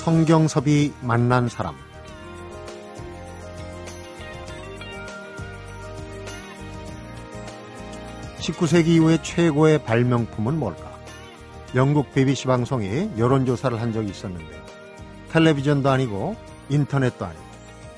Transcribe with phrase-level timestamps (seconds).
[0.00, 1.76] 성경섭이 만난 사람
[8.38, 10.90] 19세기 이후의 최고의 발명품은 뭘까?
[11.74, 14.62] 영국 BBC 방송이 여론조사를 한 적이 있었는데
[15.32, 16.34] 텔레비전도 아니고
[16.70, 17.44] 인터넷도 아니고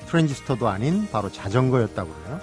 [0.07, 2.39] 트랜지스터도 아닌 바로 자전거였다고 그래요.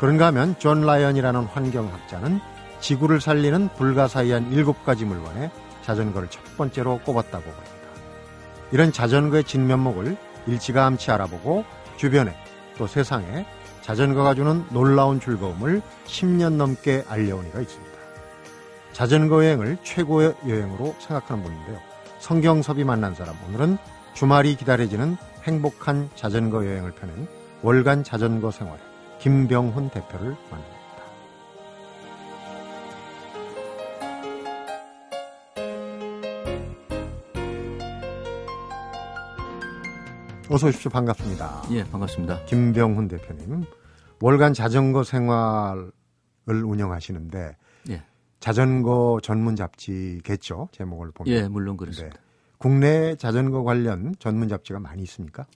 [0.00, 2.40] 그런가 하면 존 라이언이라는 환경학자는
[2.80, 5.52] 지구를 살리는 불가사의한 일곱 가지 물건에
[5.82, 7.77] 자전거를 첫 번째로 꼽았다고 합니다.
[8.70, 11.64] 이런 자전거의 진면목을 일찌감치 알아보고
[11.96, 12.34] 주변에
[12.76, 13.46] 또 세상에
[13.82, 17.98] 자전거가 주는 놀라운 즐거움을 10년 넘게 알려온 이가 있습니다.
[18.92, 21.78] 자전거 여행을 최고의 여행으로 생각하는 분인데요.
[22.18, 23.78] 성경섭이 만난 사람 오늘은
[24.14, 27.28] 주말이 기다려지는 행복한 자전거 여행을 펴낸
[27.62, 28.78] 월간 자전거 생활
[29.20, 30.77] 김병훈 대표를 만납니다.
[40.50, 40.90] 어서 오십시오.
[40.90, 41.64] 반갑습니다.
[41.72, 42.44] 예, 반갑습니다.
[42.46, 43.64] 김병훈 대표님.
[44.20, 45.92] 월간 자전거 생활을
[46.46, 47.56] 운영하시는데
[47.90, 48.02] 예.
[48.40, 50.70] 자전거 전문 잡지겠죠?
[50.72, 51.34] 제목을 보면.
[51.34, 52.16] 예, 물론 그렇습니다.
[52.16, 52.22] 네.
[52.56, 55.46] 국내 자전거 관련 전문 잡지가 많이 있습니까?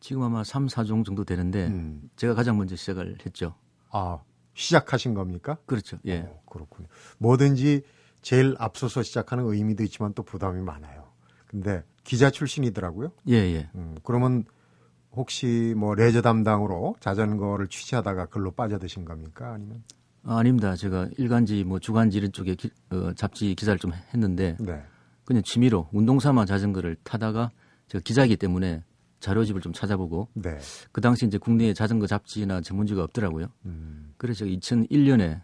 [0.00, 2.10] 지금 아마 3, 4종 정도 되는데 음.
[2.16, 3.54] 제가 가장 먼저 시작을 했죠.
[3.90, 4.18] 아,
[4.54, 5.58] 시작하신 겁니까?
[5.64, 5.98] 그렇죠.
[6.06, 6.20] 예.
[6.20, 6.88] 어, 그렇군요.
[7.18, 7.82] 뭐든지
[8.20, 11.07] 제일 앞서서 시작하는 의미도 있지만 또 부담이 많아요.
[11.48, 13.10] 근데 기자 출신이더라고요.
[13.28, 13.70] 예, 예.
[13.74, 14.44] 음, 그러면
[15.12, 19.52] 혹시 뭐 레저 담당으로 자전거를 취재하다가 글로 빠져드신 겁니까?
[19.52, 19.82] 아니면?
[20.24, 20.76] 아, 아닙니다.
[20.76, 24.82] 제가 일간지 뭐 주간지 이런 쪽에 기, 어, 잡지 기사를 좀 했는데 네.
[25.24, 27.50] 그냥 취미로 운동 삼아 자전거를 타다가
[27.88, 28.84] 제가 기자이기 때문에
[29.20, 30.58] 자료집을 좀 찾아보고 네.
[30.92, 33.48] 그 당시 이제 국내에 자전거 잡지나 전문지가 없더라고요.
[33.66, 34.12] 음.
[34.16, 35.40] 그래서 2001년에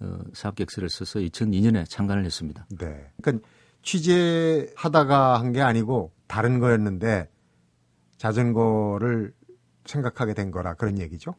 [0.00, 2.66] 어, 사업 계획서를 써서 2002년에 창간을 했습니다.
[2.78, 3.10] 네.
[3.20, 3.46] 그러니까
[3.82, 7.28] 취재하다가 한 게 아니고 다른 거였는데
[8.18, 9.32] 자전거를
[9.86, 11.34] 생각하게 된 거라 그런 얘기죠?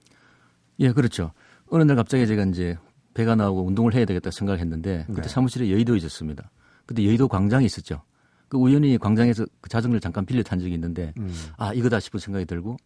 [0.79, 1.31] 예, 그렇죠.
[1.69, 2.77] 어느 날 갑자기 제가 이제
[3.13, 5.27] 배가 나오고 운동을 해야 되겠다 생각했는데 그때 네.
[5.29, 6.49] 사무실에 여의도에 있었습니다.
[6.85, 8.01] 그때 여의도 광장이 있었죠.
[8.47, 11.31] 그 우연히 광장에서 그 자전거를 잠깐 빌려 탄 적이 있는데 음.
[11.57, 12.77] 아 이거다 싶은 생각이 들고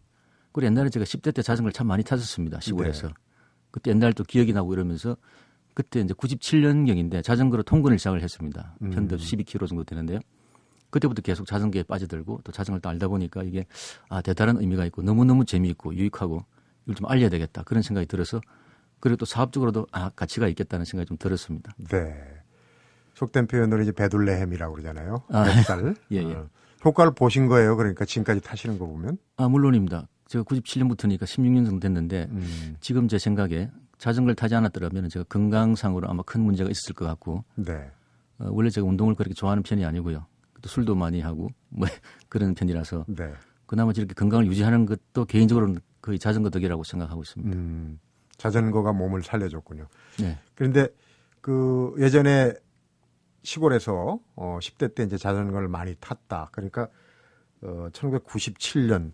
[0.52, 3.14] 그리고 옛날에 제가 10대 때 자전거를 참 많이 탔었습니다 시골에서 네.
[3.70, 5.16] 그때 옛날 또 기억이 나고 이러면서
[5.74, 8.76] 그때 이제 97년경인데 자전거로 통근을 시작을 했습니다.
[8.82, 8.90] 음.
[8.90, 10.20] 편도 12km 정도 되는데요.
[10.90, 13.66] 그때부터 계속 자전거에 빠져들고 또 자전거를 또 알다 보니까 이게
[14.08, 16.44] 아 대단한 의미가 있고 너무너무 재미있고 유익하고
[16.84, 18.40] 이걸 좀 알려야 되겠다 그런 생각이 들어서
[19.00, 21.74] 그리고 또 사업적으로도 아 가치가 있겠다는 생각이 좀 들었습니다.
[21.90, 22.14] 네.
[23.14, 25.22] 속된 표현으로 이제 베둘레헴이라고 그러잖아요.
[25.28, 26.34] 아, 살 예, 예.
[26.34, 26.48] 어.
[26.84, 27.76] 효과를 보신 거예요.
[27.76, 29.18] 그러니까 지금까지 타시는 거 보면.
[29.36, 30.06] 아 물론입니다.
[30.28, 32.76] 제가 97년부터니까 16년 정도 됐는데 음.
[32.80, 33.70] 지금 제 생각에
[34.04, 37.90] 자전거를 타지 않았더라면 제가 건강상으로 아마 큰 문제가 있었을 것 같고 네.
[38.38, 40.26] 어, 원래 제가 운동을 그렇게 좋아하는 편이 아니고요.
[40.60, 41.88] 또 술도 많이 하고 뭐
[42.28, 43.32] 그런 편이라서 네.
[43.64, 47.56] 그나마 이렇게 건강을 유지하는 것도 개인적으로는 거의 자전거 덕이라고 생각하고 있습니다.
[47.56, 47.98] 음,
[48.36, 49.88] 자전거가 몸을 살려줬군요.
[50.20, 50.38] 네.
[50.54, 50.88] 그런데
[51.40, 52.52] 그 예전에
[53.42, 56.50] 시골에서 어 10대 때 이제 자전거를 많이 탔다.
[56.52, 56.88] 그러니까
[57.62, 59.12] 어 1997년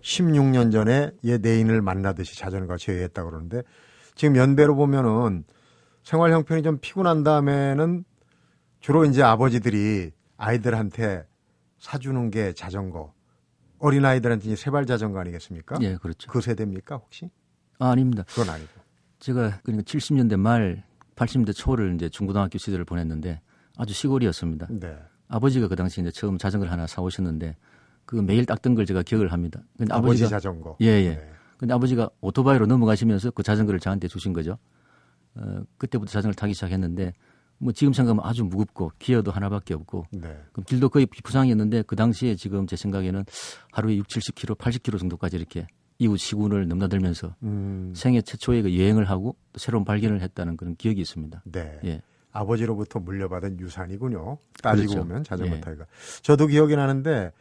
[0.00, 3.64] 16년 전에 얘 내인을 만나듯이 자전거가 제외했다 그러는데
[4.18, 5.44] 지금 연배로 보면은
[6.02, 8.04] 생활 형편이 좀 피곤한 다음에는
[8.80, 11.24] 주로 이제 아버지들이 아이들한테
[11.78, 13.14] 사주는 게 자전거.
[13.78, 15.78] 어린 아이들한테 세발 자전거 아니겠습니까?
[15.82, 16.28] 예, 그렇죠.
[16.32, 17.30] 그 세대입니까 혹시?
[17.78, 18.24] 아, 아닙니다.
[18.26, 18.68] 그건 아니고.
[19.20, 20.82] 제가 그러니까 70년대 말,
[21.14, 23.40] 80년대 초를 이제 중고등학교 시절을 보냈는데
[23.76, 24.66] 아주 시골이었습니다.
[24.70, 24.98] 네.
[25.28, 27.56] 아버지가 그 당시 이제 처음 자전거를 하나 사오셨는데
[28.04, 29.60] 그 매일 닦던 걸 제가 기억을 합니다.
[29.90, 30.76] 아버지 아버지가, 자전거.
[30.80, 31.10] 예, 예.
[31.10, 31.30] 네.
[31.58, 34.56] 근데 아버지가 오토바이로 넘어가시면서 그 자전거를 저한테 주신 거죠.
[35.34, 37.12] 어, 그때부터 자전거를 타기 시작했는데
[37.58, 40.40] 뭐 지금 생각하면 아주 무겁고 기어도 하나밖에 없고 네.
[40.52, 43.24] 그럼 길도 거의 비부상이었는데 그 당시에 지금 제 생각에는
[43.72, 45.66] 하루에 6, 70km, 80km 정도까지 이렇게
[45.98, 47.92] 이웃 시군을 넘나들면서 음.
[47.94, 51.42] 생애 최초의 그 여행을 하고 또 새로운 발견을 했다는 그런 기억이 있습니다.
[51.46, 51.80] 네.
[51.84, 52.02] 예.
[52.30, 54.38] 아버지로부터 물려받은 유산이군요.
[54.62, 55.08] 따지고 그렇죠.
[55.08, 55.60] 보면 자전거 예.
[55.60, 55.86] 타기가.
[56.22, 57.32] 저도 기억이 나는데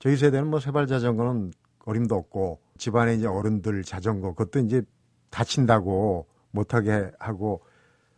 [0.00, 1.52] 저희 세대는 뭐 세발 자전거는
[1.84, 4.82] 어림도 없고 집안에 이제 어른들 자전거 그것도 이제
[5.30, 7.62] 다친다고 못하게 하고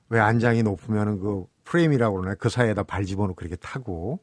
[0.09, 4.21] 왜 안장이 높으면은 그 프레임이라고 그러나 그 사이에다 발 집어넣고 그렇게 타고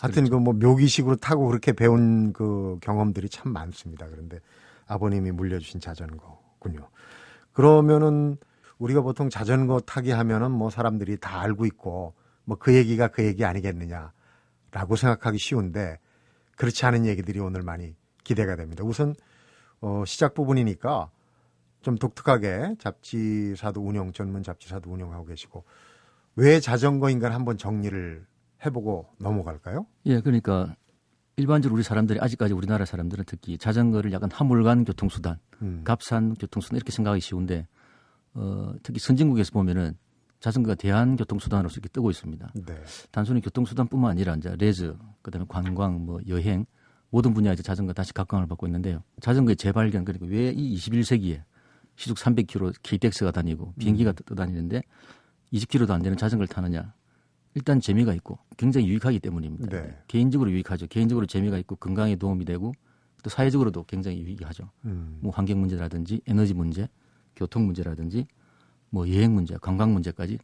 [0.00, 0.42] 하여튼 그렇죠.
[0.42, 4.06] 그뭐 묘기식으로 타고 그렇게 배운 그 경험들이 참 많습니다.
[4.08, 4.38] 그런데
[4.86, 6.88] 아버님이 물려주신 자전거군요.
[7.52, 8.36] 그러면은
[8.78, 12.14] 우리가 보통 자전거 타기 하면은 뭐 사람들이 다 알고 있고
[12.44, 15.98] 뭐 그 얘기가 그 얘기 아니겠느냐라고 생각하기 쉬운데
[16.56, 18.84] 그렇지 않은 얘기들이 오늘 많이 기대가 됩니다.
[18.84, 19.14] 우선
[19.80, 21.10] 어, 시작 부분이니까
[21.82, 25.64] 좀 독특하게 잡지사도 운영, 전문 잡지사도 운영하고 계시고
[26.36, 28.26] 왜 자전거인가를 한번 정리를
[28.64, 29.86] 해보고 넘어갈까요?
[30.06, 30.74] 예, 그러니까
[31.36, 35.82] 일반적으로 우리 사람들이 아직까지 우리나라 사람들은 특히 자전거를 약간 화물간 교통수단, 음.
[35.84, 37.66] 값싼 교통수단 이렇게 생각하기 쉬운데
[38.34, 39.96] 어, 특히 선진국에서 보면은
[40.40, 42.52] 자전거가 대한 교통수단으로서 이렇게 뜨고 있습니다.
[42.66, 42.82] 네.
[43.10, 46.66] 단순히 교통수단뿐만 아니라 이제 레즈, 그다음에 관광, 뭐 여행
[47.10, 49.02] 모든 분야에서 자전거 다시 각광을 받고 있는데요.
[49.20, 51.42] 자전거의 재발견 그리고 왜 이 21세기에
[51.96, 54.14] 시속 300km KTX가 다니고 비행기가 음.
[54.26, 54.82] 떠다니는데
[55.52, 56.94] 20km도 안 되는 자전거를 타느냐?
[57.54, 59.68] 일단 재미가 있고 굉장히 유익하기 때문입니다.
[59.68, 59.98] 네.
[60.06, 60.86] 개인적으로 유익하죠.
[60.86, 62.72] 개인적으로 재미가 있고 건강에 도움이 되고
[63.22, 64.70] 또 사회적으로도 굉장히 유익하죠.
[64.84, 65.18] 음.
[65.20, 66.88] 뭐 환경 문제라든지 에너지 문제,
[67.34, 68.26] 교통 문제라든지
[68.88, 70.38] 뭐 여행 문제, 관광 문제까지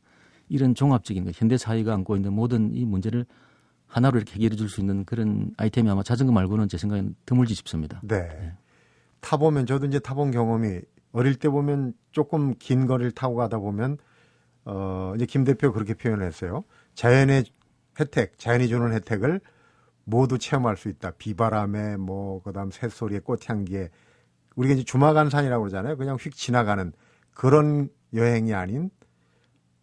[0.49, 3.25] 이런 종합적인 현대 사회가 안고 있는 모든 이 문제를
[3.87, 8.01] 하나로 이렇게 해결해 줄 수 있는 그런 아이템이 아마 자전거 말고는 제 생각에는 드물지 싶습니다.
[8.03, 8.23] 네.
[8.29, 8.53] 네.
[9.21, 10.81] 타보면 저도 이제 타본 경험이
[11.13, 13.99] 어릴 때 보면 조금 긴 거리를 타고 가다 보면
[14.65, 16.65] 어 이제 김 대표 그렇게 표현했어요.
[16.95, 17.45] 자연의
[17.99, 19.41] 혜택, 자연이 주는 혜택을
[20.05, 21.13] 모두 체험할 수 있다.
[21.13, 23.89] 비바람에 뭐 그다음 새소리에 꽃향기에
[24.57, 25.97] 우리가 이제 주마간산이라고 그러잖아요.
[25.97, 26.93] 그냥 휙 지나가는
[27.35, 28.91] 그런 여행이 아닌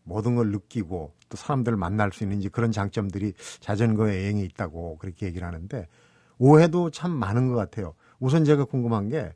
[0.04, 5.48] 모든 걸 느끼고 또 사람들을 만날 수 있는 그런 장점들이 자전거 여행에 있다고 그렇게 얘기를
[5.48, 5.88] 하는데
[6.38, 7.96] 오해도 참 많은 것 같아요.
[8.20, 9.34] 우선 제가 궁금한 게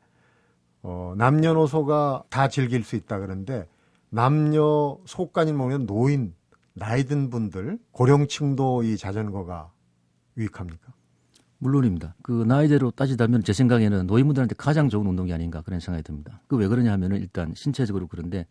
[0.84, 3.68] 어, 남녀노소가 다 즐길 수 있다 그러는데
[4.10, 6.36] 남녀 소까지 먹는 노인
[6.74, 9.72] 나이 든 분들 고령층도 이 자전거가
[10.38, 10.94] 유익합니까?
[11.58, 12.14] 물론입니다.
[12.22, 16.42] 그 나이대로 따지자면 제 생각에는 노인분들한테 가장 좋은 운동이 아닌가 그런 생각이 듭니다.
[16.48, 18.46] 그 왜 그러냐 하면은 일단 신체적으로 그런데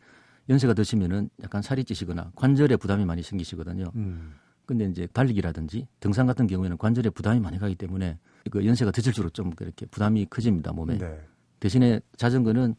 [0.48, 3.90] 연세가 드시면은 약간 살이 찌시거나 관절에 부담이 많이 생기시거든요.
[3.96, 4.34] 음.
[4.64, 8.18] 근데 이제 달리기라든지 등산 같은 경우에는 관절에 부담이 많이 가기 때문에
[8.50, 10.98] 그 연세가 드실수록 좀 그렇게 부담이 커집니다 몸에.
[10.98, 11.20] 네.
[11.60, 12.74] 대신에 자전거는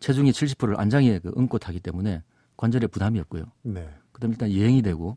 [0.00, 2.22] 체중이 70%를 안장에 그 얹고 타기 때문에
[2.56, 3.44] 관절에 부담이 없고요.
[3.62, 3.88] 네.
[4.12, 5.16] 그다음에 일단 여행이 되고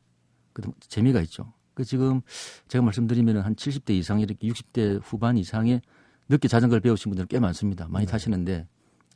[0.53, 1.53] 그다음 재미가 있죠.
[1.73, 2.21] 그 지금
[2.69, 5.81] 제가 말씀드리면 한 70대 이상 이렇게 60대 후반 이상의
[6.29, 7.87] 늦게 자전거를 배우신 분들 꽤 많습니다.
[7.89, 8.11] 많이 네.
[8.11, 8.67] 타시는데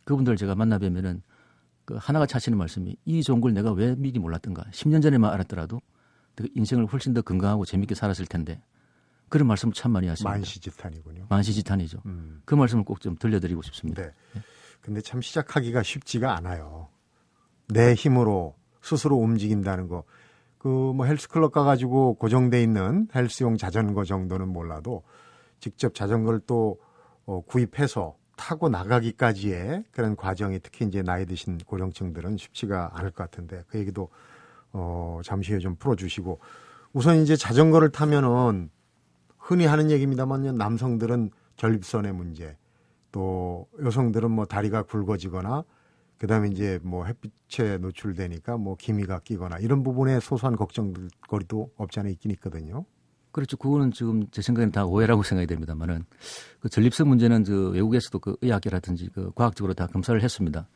[0.04, 1.22] 그분들 제가 만나 뵈면은
[1.90, 4.64] 그 하나가 차시는 말씀이 이 좋은 걸 내가 왜 미리 몰랐던가.
[4.70, 5.82] 10년 전에만 알았더라도
[6.54, 8.62] 인생을 훨씬 더 건강하고 재밌게 살았을 텐데
[9.28, 10.30] 그런 말씀 참 많이 하십니다.
[10.30, 11.26] 만시지탄이군요.
[11.30, 12.04] 만시지탄이죠.
[12.06, 12.44] 음.
[12.46, 14.04] 그 말씀을 꼭 좀 들려드리고 싶습니다.
[14.04, 14.12] 네.
[14.82, 16.90] 근데 참 시작하기가 쉽지가 않아요.
[17.68, 20.04] 내 힘으로 스스로 움직인다는 거.
[20.60, 25.02] 그 뭐 헬스클럽 가가지고 고정돼 있는 헬스용 자전거 정도는 몰라도
[25.60, 26.80] 직접 자전거를 또
[27.26, 33.64] 어, 구입해서 타고 나가기까지의 그런 과정이 특히 이제 나이 드신 고령층들은 쉽지가 않을 것 같은데
[33.68, 34.08] 그 얘기도
[34.72, 36.40] 어, 잠시 후에 좀 풀어주시고
[36.94, 38.70] 우선 이제 자전거를 타면은
[39.38, 42.56] 흔히 하는 얘기입니다만 남성들은 결립선의 문제
[43.12, 45.66] 또 여성들은 뭐 다리가 굵어지거나
[46.18, 52.32] 그다음에 이제 뭐 햇빛에 노출되니까 뭐 기미가 끼거나 이런 부분에 소소한 걱정거리도 없지 않아 있긴
[52.32, 52.86] 있거든요.
[53.32, 53.58] 그렇죠.
[53.58, 56.06] 그거는 지금 제 생각에는 다 오해라고 생각이 됩니다만은
[56.60, 60.68] 그 전립선 문제는 저 외국에서도 그 의학계라든지 그 과학적으로 다 검사를 했습니다.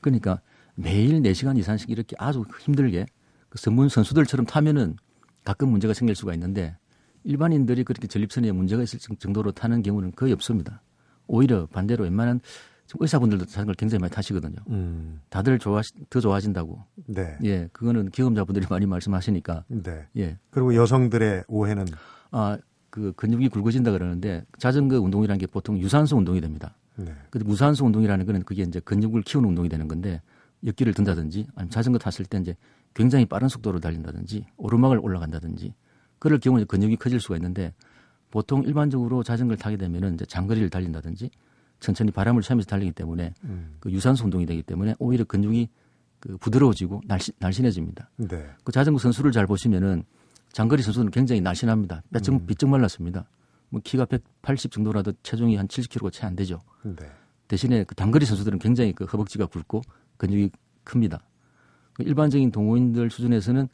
[0.00, 0.40] 그러니까
[0.74, 3.06] 매일 4시간 이상씩 이렇게 아주 힘들게
[3.48, 4.96] 그 전문 선수들처럼 타면은
[5.44, 6.76] 가끔 문제가 생길 수가 있는데
[7.24, 10.82] 일반인들이 그렇게 전립선에 문제가 있을 정도로 타는 경우는 거의 없습니다.
[11.26, 12.40] 오히려 반대로 웬만한
[12.98, 14.56] 의사분들도 자전거를 굉장히 많이 타시거든요.
[14.68, 15.20] 음.
[15.28, 16.82] 다들 좋아 더 좋아진다고.
[17.06, 17.36] 네.
[17.44, 19.64] 예, 그거는 경험자분들이 많이 말씀하시니까.
[19.68, 20.06] 네.
[20.16, 20.38] 예.
[20.50, 21.86] 그리고 여성들의 오해는
[22.32, 22.58] 아,
[22.90, 26.74] 그 근육이 굵어진다 그러는데 자전거 운동이라는 게 보통 유산소 운동이 됩니다.
[26.96, 27.14] 네.
[27.30, 30.20] 근데 무산소 운동이라는 거는 그게 이제 근육을 키우는 운동이 되는 건데
[30.64, 32.56] 역기를 든다든지 아니면 자전거 탔을 때 이제
[32.94, 35.74] 굉장히 빠른 속도로 달린다든지 오르막을 올라간다든지
[36.18, 37.72] 그럴 경우에 근육이 커질 수가 있는데
[38.30, 41.30] 보통 일반적으로 자전거를 타게 되면은 이제 장거리를 달린다든지
[41.80, 43.76] 천천히 바람을 쐬면서 달리기 때문에 음.
[43.80, 45.68] 그 유산소 운동이 되기 때문에 오히려 근육이
[46.20, 48.10] 그 부드러워지고 날씬, 날씬해집니다.
[48.16, 48.46] 네.
[48.62, 50.04] 그 자전거 선수를 잘 보시면은
[50.52, 52.02] 장거리 선수는 굉장히 날씬합니다.
[52.12, 52.46] 뼈증 음.
[52.46, 53.24] 비쩍 말랐습니다.
[53.70, 56.60] 뭐 키가 180 정도라도 체중이 한 70kg가 채 안 되죠.
[56.82, 57.10] 네.
[57.48, 59.80] 대신에 그 단거리 선수들은 굉장히 그 허벅지가 굵고
[60.18, 60.50] 근육이
[60.84, 61.22] 큽니다.
[61.94, 63.68] 그 일반적인 동호인들 수준에서는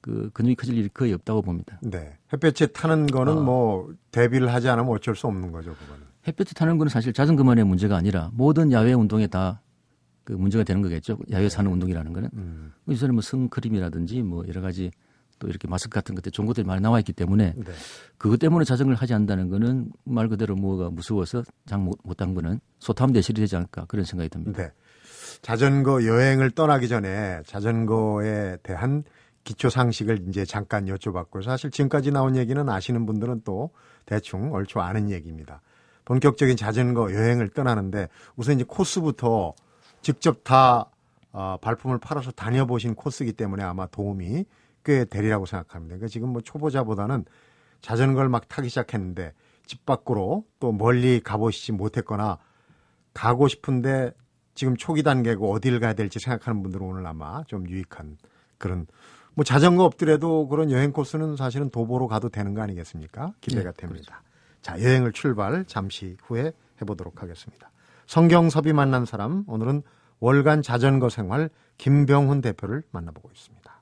[0.00, 1.78] 그 근육이 커질 일이 거의 없다고 봅니다.
[1.82, 2.16] 네.
[2.32, 3.42] 햇볕에 타는 거는 어.
[3.42, 6.11] 뭐 대비를 하지 않으면 어쩔 수 없는 거죠, 그거는.
[6.26, 9.60] 햇볕에 타는 거는 사실 자전거만의 문제가 아니라 모든 야외 운동에 다
[10.24, 11.18] 그 문제가 되는 거겠죠.
[11.30, 12.28] 야외 사는 운동이라는 거는.
[12.34, 12.72] 음.
[12.88, 14.90] 요새는 뭐 선크림이라든지 뭐 여러 가지
[15.38, 17.72] 또 이렇게 마스크 같은 것들 좋은 것들이 많이 나와 있기 때문에 네.
[18.16, 23.40] 그것 때문에 자전거를 하지 않는다는 거는 말 그대로 뭐가 무서워서 장 못한 거는 소탐 대실이
[23.40, 24.62] 되지 않을까 그런 생각이 듭니다.
[24.62, 24.70] 네.
[25.40, 29.02] 자전거 여행을 떠나기 전에 자전거에 대한
[29.42, 31.42] 기초 상식을 이제 잠깐 여쭤봤고요.
[31.42, 33.70] 사실 지금까지 나온 얘기는 아시는 분들은 또
[34.06, 35.60] 대충 얼추 아는 얘기입니다.
[36.04, 39.54] 본격적인 자전거 여행을 떠나는데 우선 이제 코스부터
[40.00, 40.90] 직접 다
[41.32, 44.44] 어, 발품을 팔아서 다녀보신 코스이기 때문에 아마 도움이
[44.84, 45.96] 꽤 되리라고 생각합니다.
[45.96, 47.24] 그러니까 지금 뭐 초보자보다는
[47.80, 49.32] 자전거를 막 타기 시작했는데
[49.66, 52.38] 집 밖으로 또 멀리 가보시지 못했거나
[53.14, 54.12] 가고 싶은데
[54.54, 58.18] 지금 초기 단계고 어디를 가야 될지 생각하는 분들은 오늘 아마 좀 유익한
[58.58, 58.86] 그런
[59.34, 63.32] 뭐 자전거 없더라도 그런 여행 코스는 사실은 도보로 가도 되는 거 아니겠습니까?
[63.40, 64.20] 기대가 네, 됩니다.
[64.20, 64.31] 그렇죠.
[64.62, 67.70] 자, 여행을 출발 잠시 후에 해보도록 하겠습니다.
[68.06, 69.82] 성경섭이 만난 사람 오늘은
[70.20, 73.72] 월간 자전거 생활 김병훈 대표를 만나보고 있습니다.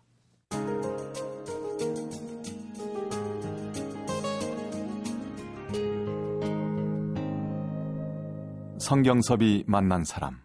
[8.79, 10.39] 성경섭이 만난 사람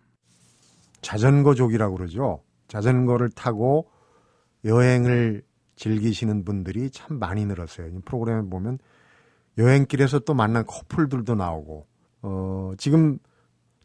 [1.01, 2.44] 자전거족이라고 그러죠.
[2.68, 3.89] 자전거를 타고
[4.65, 5.44] 여행을
[5.77, 7.88] 즐기시는 분들이 참 많이 늘었어요.
[7.88, 8.80] 이 프로그램에 보면
[9.58, 11.88] 여행길에서 또 만난 커플들도 나오고
[12.22, 13.20] 어 지금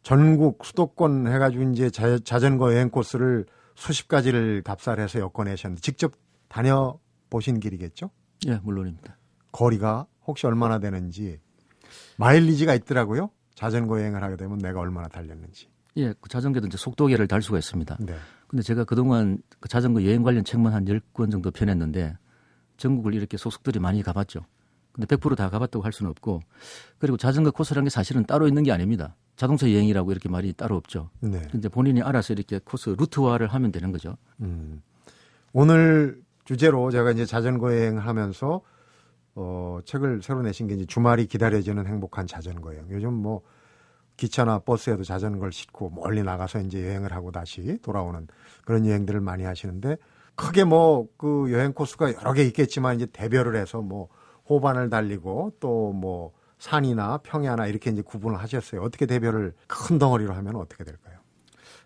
[0.03, 6.13] 전국 수도권 해가지고 이제 자, 자전거 여행 코스를 수십 가지를 답사해서 엮어내셨는데 직접
[6.47, 6.99] 다녀
[7.29, 8.09] 보신 길이겠죠?
[8.47, 9.17] 예, 물론입니다.
[9.51, 11.39] 거리가 혹시 얼마나 되는지
[12.17, 13.29] 마일리지가 있더라고요.
[13.55, 15.69] 자전거 여행을 하게 되면 내가 얼마나 달렸는지.
[15.97, 17.97] 예, 그 자전거도 이제 속도계를 달 수가 있습니다.
[17.99, 18.15] 네.
[18.47, 22.17] 근데 제가 그동안 그 자전거 여행 관련 책만 한 10권 정도 펴냈는데
[22.77, 24.41] 전국을 이렇게 소속들이 많이 가봤죠.
[24.93, 26.41] 근데 100%다 가봤다고 할 수는 없고
[26.99, 29.15] 그리고 자전거 코스라는 게 사실은 따로 있는 게 아닙니다.
[29.35, 31.09] 자동차 여행이라고 이렇게 말이 따로 없죠.
[31.21, 31.47] 네.
[31.51, 34.17] 근데 본인이 알아서 이렇게 코스 루트화를 하면 되는 거죠.
[34.41, 34.81] 음.
[35.53, 38.61] 오늘 주제로 제가 이제 자전거 여행을 하면서
[39.35, 42.85] 어, 책을 새로 내신 게 이제 주말이 기다려지는 행복한 자전거 여행.
[42.91, 43.41] 요즘 뭐
[44.17, 48.27] 기차나 버스에도 자전거를 싣고 멀리 나가서 이제 여행을 하고 다시 돌아오는
[48.65, 49.97] 그런 여행들을 많이 하시는데
[50.35, 54.09] 크게 뭐 그 여행 코스가 여러 개 있겠지만 이제 대별을 해서 뭐
[54.49, 58.81] 호반을 달리고 또 뭐 산이나 평야나 이렇게 이제 구분을 하셨어요.
[58.83, 61.17] 어떻게 대별을 큰 덩어리로 하면 어떻게 될까요?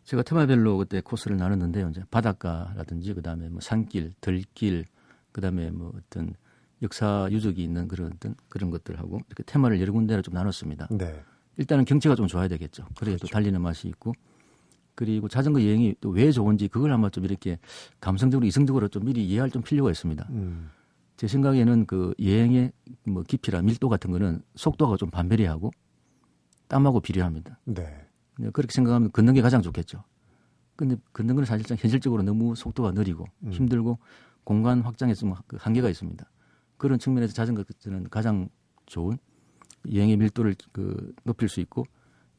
[0.04, 1.90] 제가 테마별로 그때 코스를 나눴는데요.
[1.90, 4.84] 이제 바닷가라든지 그다음에 뭐 산길, 들길,
[5.32, 6.36] 그다음에 뭐 어떤
[6.82, 10.90] 역사 유적이 있는 그런 어떤 그런 것들하고 이렇게 테마를 여러 군데로 좀 나눴습니다.
[10.92, 11.24] 네.
[11.58, 12.84] 일단은 경치가 좀 좋아야 되겠죠.
[13.00, 13.28] 그래야 그렇죠.
[13.28, 14.14] 또 달리는 맛이 있고
[14.94, 17.60] 그리고 자전거 여행이 또 왜 좋은지 그걸 아마 좀 이렇게
[18.02, 20.28] 감성적으로 이성적으로 좀 미리 이해할 좀 필요가 있습니다.
[20.32, 20.70] 음.
[21.18, 22.72] 제 생각에는 그 여행의
[23.08, 25.72] 뭐 깊이나 밀도 같은 거는 속도가 좀 반배리하고
[26.68, 27.60] 땀하고 비례합니다.
[27.66, 28.08] 네.
[28.52, 30.04] 그렇게 생각하면 걷는 게 가장 좋겠죠.
[30.76, 33.52] 근데 걷는 건 사실상 현실적으로 너무 속도가 느리고 음.
[33.52, 33.98] 힘들고
[34.44, 36.30] 공간 확장에 좀그 한계가 있습니다.
[36.78, 38.50] 그런 측면에서 자전거는 가장
[38.86, 39.18] 좋은
[39.92, 41.86] 여행의 밀도를 그 높일 수 있고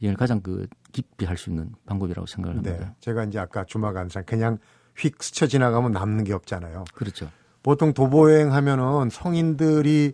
[0.03, 2.79] 여행을 가장 그 깊이 할 수 있는 방법이라고 생각을 합니다.
[2.79, 2.95] 네.
[3.01, 4.59] 제가 이제 아까 주마감상 그냥
[4.97, 6.85] 휙 스쳐 지나가면 남는 게 없잖아요.
[6.95, 7.31] 그렇죠.
[7.67, 10.13] 보통 도보 여행 하면은 성인들이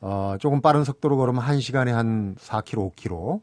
[0.00, 3.40] 어, 조금 빠른 속도로 걸으면 1시간에 한 4km, 5km.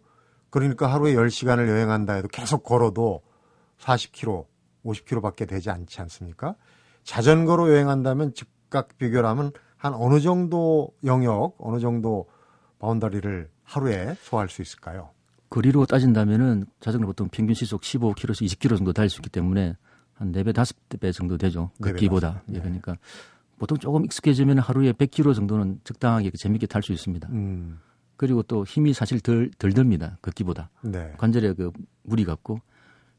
[0.49, 3.21] 그러니까 하루에 10시간을 여행한다 해도 계속 걸어도
[3.79, 4.45] 40km,
[4.83, 6.55] 50km 밖에 되지 않지 않습니까?
[7.05, 12.27] 자전거로 여행한다면 즉각 비교를 하면 한 어느 정도 영역, 어느 정도
[12.79, 15.11] 바운더리를 하루에 소화할 수 있을까요?
[15.49, 19.77] 거리로 따진다면은 자전거 보통 평균 시속 15km에서 20km 정도 달릴 수 있기 때문에
[20.15, 21.71] 한 4배, 5배 정도 되죠.
[21.81, 22.41] 걷기보다.
[22.45, 22.59] 그 네.
[22.59, 22.97] 그러니까
[23.57, 27.27] 보통 조금 익숙해지면 하루에 100km 정도는 적당하게 재밌게 탈 수 있습니다.
[27.31, 27.79] 음.
[28.15, 30.17] 그리고 또 힘이 사실 덜, 덜 듭니다.
[30.21, 30.69] 걷기보다.
[30.83, 31.13] 네.
[31.17, 31.71] 관절에 그
[32.03, 32.59] 무리 같고.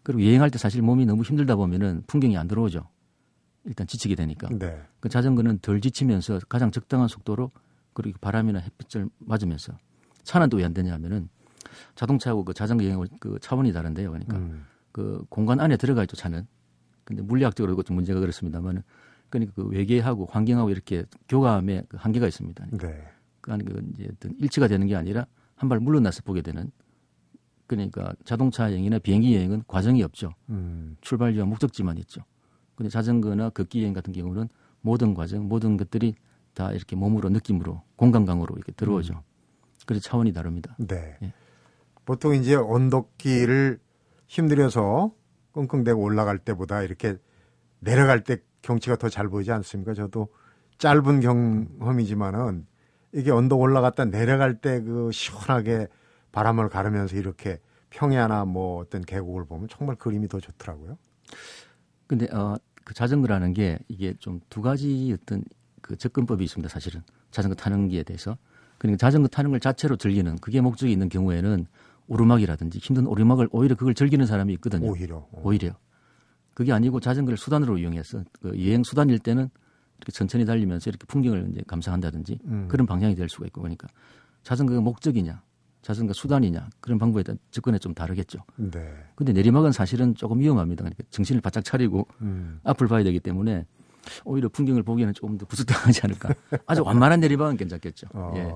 [0.02, 2.88] 그리고 여행할 때 사실 몸이 너무 힘들다 보면은 풍경이 안 들어오죠.
[3.64, 4.48] 일단 지치게 되니까.
[4.50, 4.80] 네.
[5.00, 7.50] 그 자전거는 덜 지치면서 가장 적당한 속도로
[7.92, 9.72] 그리고 바람이나 햇빛을 맞으면서
[10.22, 11.28] 차는 또 왜 안 되냐 하면은
[11.94, 14.10] 자동차하고 그 자전거 여행 그 차원이 다른데요.
[14.10, 14.64] 그러니까 음.
[14.92, 16.46] 그 공간 안에 들어가 있죠 차는.
[17.04, 18.82] 근데 물리학적으로 좀 문제가 그렇습니다만
[19.30, 22.66] 그러니까 그 외계하고 환경하고 이렇게 교감에 그 한계가 있습니다.
[22.70, 23.08] 그러니까 네.
[23.40, 26.70] 그 안에 그 이제 어떤 일치가 되는 게 아니라 한 발 물러나서 보게 되는
[27.66, 30.34] 그러니까 자동차 여행이나 비행기 여행은 과정이 없죠.
[30.48, 30.96] 음.
[31.00, 32.22] 출발지와 목적지만 있죠.
[32.76, 34.48] 근데 자전거나 걷기 여행 같은 경우는
[34.80, 36.14] 모든 과정, 모든 것들이
[36.54, 39.14] 다 이렇게 몸으로 느낌으로 공간강으로 이렇게 들어오죠.
[39.14, 39.20] 음.
[39.84, 40.76] 그래서 차원이 다릅니다.
[40.78, 41.16] 네.
[41.22, 41.32] 예.
[42.04, 43.80] 보통 이제 언덕길을
[44.28, 45.12] 힘들여서
[45.52, 47.16] 끙끙대고 올라갈 때보다 이렇게
[47.80, 49.94] 내려갈 때 경치가 더 잘 보이지 않습니까?
[49.94, 50.28] 저도
[50.78, 52.66] 짧은 경험이지만은
[53.12, 55.88] 이게 언덕 올라갔다 내려갈 때 그 시원하게
[56.32, 57.60] 바람을 가르면서 이렇게
[57.90, 60.98] 평야나 뭐 어떤 계곡을 보면 정말 그림이 더 좋더라고요.
[62.06, 65.42] 근데 어, 그 자전거라는 게 이게 좀 두 가지 어떤
[65.82, 66.68] 그 접근법이 있습니다.
[66.68, 68.36] 사실은 자전거 타는 기에 대해서.
[68.78, 71.66] 그러니까 자전거 타는 걸 자체로 즐기는 그게 목적이 있는 경우에는
[72.06, 74.90] 오르막이라든지 힘든 오르막을 오히려 그걸 즐기는 사람이 있거든요.
[74.90, 75.16] 오히려.
[75.16, 75.42] 어.
[75.44, 75.72] 오히려.
[76.58, 79.48] 그게 아니고 자전거를 수단으로 이용해서 그 여행 수단일 때는
[79.98, 82.66] 이렇게 천천히 달리면서 이렇게 풍경을 이제 감상한다든지 음.
[82.66, 83.86] 그런 방향이 될 수가 있고 그러니까
[84.42, 85.40] 자전거가 목적이냐
[85.82, 88.40] 자전거 수단이냐 그런 방법에 대한 접근에 좀 다르겠죠.
[88.56, 88.92] 네.
[89.14, 90.82] 근데 내리막은 사실은 조금 위험합니다.
[90.82, 92.58] 그러니까 정신을 바짝 차리고 음.
[92.64, 93.64] 앞을 봐야 되기 때문에
[94.24, 96.34] 오히려 풍경을 보기에는 조금 더 부스당하지 않을까.
[96.66, 98.08] 아주 완만한 내리막은 괜찮겠죠.
[98.14, 98.52] 어, 예.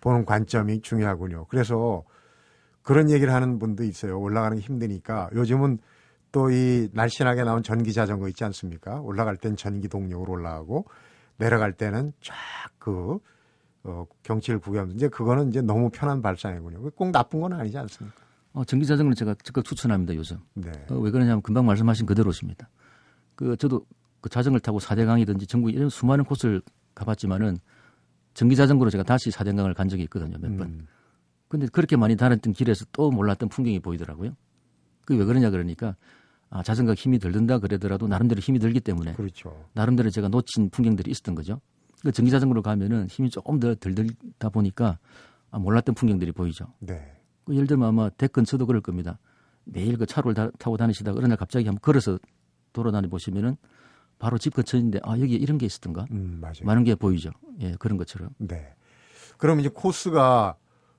[0.00, 1.48] 보는 관점이 중요하군요.
[1.50, 2.02] 그래서
[2.80, 4.18] 그런 얘기를 하는 분도 있어요.
[4.18, 5.80] 올라가는 게 힘드니까 요즘은
[6.32, 9.00] 또 이 날씬하게 나온 전기 자전거 있지 않습니까?
[9.00, 10.86] 올라갈 땐 전기 동력으로 올라가고
[11.36, 13.18] 내려갈 때는 쫙그
[13.84, 16.90] 어, 경치를 구경하면서 이제 그거는 이제 너무 편한 발상이군요.
[16.90, 18.16] 꼭 나쁜 건 아니지 않습니까?
[18.54, 20.38] 어, 전기 자전거는 제가 적극 추천합니다 요즘.
[20.54, 20.70] 네.
[20.90, 22.68] 어, 왜 그러냐면 금방 말씀하신 그대로십니다.
[23.34, 23.84] 그 저도
[24.20, 26.62] 그 자전거를 타고 사대강이든지 전국 이런 수많은 코스를
[26.94, 27.58] 가봤지만은
[28.34, 30.68] 전기 자전거로 제가 다시 사대강을 간 적이 있거든요 몇 번.
[30.68, 30.86] 음.
[31.48, 34.34] 근데 그렇게 많이 다녔던 길에서 또 몰랐던 풍경이 보이더라고요.
[35.04, 35.96] 그게 왜 그러냐 그러니까
[36.54, 39.64] 아, 자전거 힘이 덜 든다 그러더라도 나름대로 힘이 들기 때문에 그렇죠.
[39.72, 41.62] 나름대로 제가 놓친 풍경들이 있었던 거죠.
[42.02, 44.98] 그 전기 자전거로 가면은 힘이 조금 더덜 들다 보니까
[45.50, 46.66] 아, 몰랐던 풍경들이 보이죠.
[46.80, 47.16] 네.
[47.44, 49.18] 그 예를 들면 아마 대근처도 그럴 겁니다.
[49.64, 52.18] 매일 그 차를 다, 타고 다니시다가 어느 날 갑자기 한번 걸어서
[52.74, 53.56] 돌아다니 보시면은
[54.18, 56.64] 바로 집 근처인데 아 여기 이런 게 있었던가 음, 맞아요.
[56.64, 57.30] 많은 게 보이죠.
[57.60, 58.28] 예 그런 것처럼.
[58.36, 58.74] 네.
[59.38, 60.56] 그럼 이제 코스가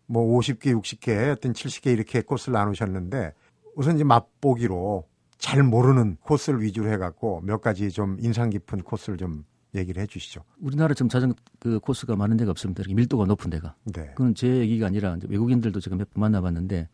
[0.08, 3.34] 뭐 50개, 60개, 어떤 70개 이렇게 코스를 나누셨는데
[3.76, 5.08] 우선 이제 맛보기로
[5.44, 9.44] 잘 모르는 코스를 위주로 해갖고 몇 가지 좀 인상 깊은 코스를 좀
[9.76, 10.42] 얘기를 해주시죠.
[10.62, 12.80] 우리나라 지금 자전거 그 코스가 많은 데가 없습니다.
[12.80, 13.76] 이렇게 밀도가 높은 데가.
[13.84, 14.12] 네.
[14.16, 16.88] 그건 제 얘기가 아니라 이제 외국인들도 제가 몇 번 만나봤는데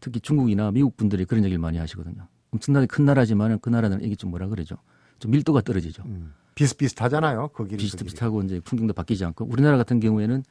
[0.00, 2.26] 특히 중국이나 미국 분들이 그런 얘기를 많이 하시거든요.
[2.52, 4.76] 엄청나게 큰 나라지만은 그 나라는 이게 좀 뭐라 그러죠.
[5.18, 6.04] 좀 밀도가 떨어지죠.
[6.06, 6.32] 음.
[6.54, 7.48] 비슷비슷하잖아요.
[7.48, 7.76] 그 길이.
[7.76, 7.82] 그 길이.
[7.82, 10.42] 비슷비슷하고 이제 풍경도 바뀌지 않고 우리나라 같은 경우에는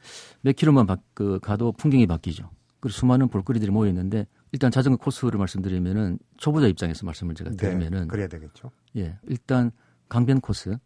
[0.42, 2.48] 몇 킬로만 바, 그 가도 풍경이 바뀌죠.
[2.78, 7.56] 그리고 수많은 볼거리들이 모여 있는데 일단 자전거 코스를 말씀드리면은 초보자 입장에서 말씀을 제가 네.
[7.56, 8.70] 드리면은 그래야 되겠죠.
[8.96, 9.72] 예 일단
[10.08, 10.78] 강변 코스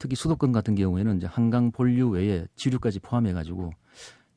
[0.00, 3.70] 특히 수도권 같은 경우에는 이제 한강 본류 외에 지류까지 포함해 가지고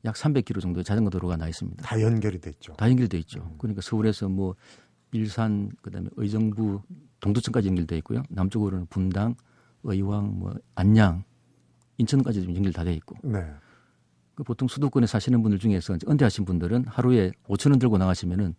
[0.04, 1.82] 약 300km 정도의 자전거 도로가 나 있습니다.
[1.82, 2.74] 다 연결이 됐죠.
[2.74, 3.52] 다 연결돼 있죠.
[3.58, 4.54] 그러니까 서울에서 뭐
[5.10, 6.80] 일산 그다음에 의정부
[7.18, 8.22] 동두천까지 연결돼 있고요.
[8.28, 9.34] 남쪽으로는 분당,
[9.82, 11.24] 의왕, 뭐 안양,
[11.96, 13.16] 인천까지 좀 연결 다 돼 있고.
[13.24, 13.44] 네.
[14.36, 18.54] 그 보통 수도권에 사시는 분들 중에서 은퇴하신 분들은 하루에 5천 원 들고 나가시면은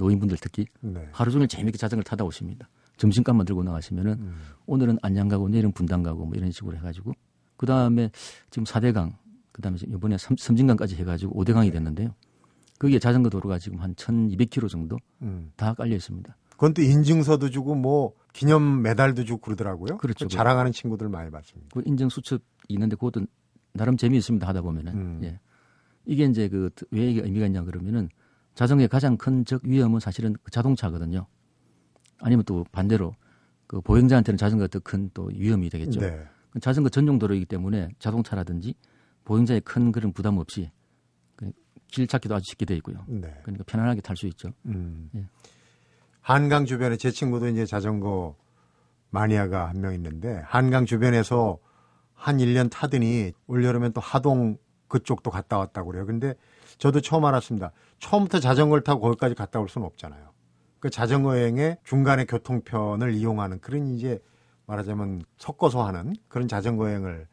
[0.00, 1.06] 노인분들 특히 네.
[1.12, 2.68] 하루 종일 재미있게 자전거를 타다 오십니다.
[2.96, 4.34] 점심값만 들고 나가시면은 음.
[4.66, 7.12] 오늘은 안양 가고 내일은 분당 가고 뭐 이런 식으로 해가지고
[7.56, 8.10] 그 다음에
[8.50, 9.12] 지금 4대강
[9.52, 12.14] 그 다음에 이번에 섬, 섬진강까지 해가지고 5대강이 됐는데요.
[12.78, 15.52] 거기에 자전거 도로가 지금 한 1,200km 정도 음.
[15.56, 16.34] 다 깔려 있습니다.
[16.52, 19.98] 그건 또 인증서도 주고 뭐 기념 메달도 주고 그러더라고요.
[19.98, 20.26] 그렇죠.
[20.26, 21.68] 그 자랑하는 친구들 많이 봤습니다.
[21.74, 23.26] 그 인증 수첩 있는데 그것도
[23.72, 25.20] 나름 재미있습니다 하다 보면은 음.
[25.24, 25.40] 예.
[26.06, 28.08] 이게 이제 그 왜 이게 의미가 있냐 그러면은
[28.54, 31.26] 자전거의 가장 큰 적 위험은 사실은 그 자동차거든요.
[32.20, 33.14] 아니면 또 반대로
[33.66, 36.00] 그 보행자한테는 자전거가 더 큰 또 위험이 되겠죠.
[36.00, 36.22] 네.
[36.50, 38.74] 그 자전거 전용 도로이기 때문에 자동차라든지
[39.24, 40.70] 보행자의 큰 그런 부담 없이
[41.36, 43.04] 그길 찾기도 아주 쉽게 돼 있고요.
[43.08, 43.34] 네.
[43.42, 44.52] 그러니까 편안하게 탈 수 있죠.
[44.66, 45.08] 음.
[45.14, 45.26] 예.
[46.20, 48.36] 한강 주변에 제 친구도 이제 자전거
[49.10, 51.58] 마니아가 한 명 있는데 한강 주변에서
[52.14, 54.58] 한 1년 타더니 올여름엔 또 하동
[54.88, 56.04] 그쪽도 갔다 왔다고 그래요.
[56.04, 56.34] 근데
[56.78, 57.72] 저도 처음 알았습니다.
[58.00, 60.30] 처음부터 자전거를 타고 거기까지 갔다 올 수는 없잖아요.
[60.80, 64.18] 그 자전거 여행의 중간에 교통편을 이용하는 그런 이제
[64.66, 67.26] 말하자면 섞어서 하는 그런 자전거 여행을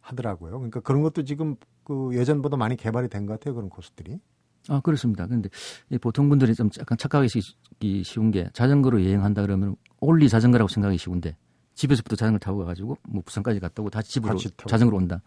[0.00, 0.52] 하더라고요.
[0.52, 3.54] 그러니까 그런 것도 지금 그 예전보다 많이 개발이 된 것 같아요.
[3.54, 4.20] 그런 코스들이.
[4.68, 5.26] 아 그렇습니다.
[5.26, 5.48] 그런데
[5.90, 7.28] 이 보통 분들이 좀 약간 착각하기
[8.04, 11.36] 쉬운 게 자전거로 여행한다 그러면 올리 자전거라고 생각하기 쉬운데
[11.74, 14.38] 집에서부터 자전거 타고 가가지고 뭐 부산까지 갔다 오고 다시 집으로.
[14.38, 15.22] 자전거로 온다.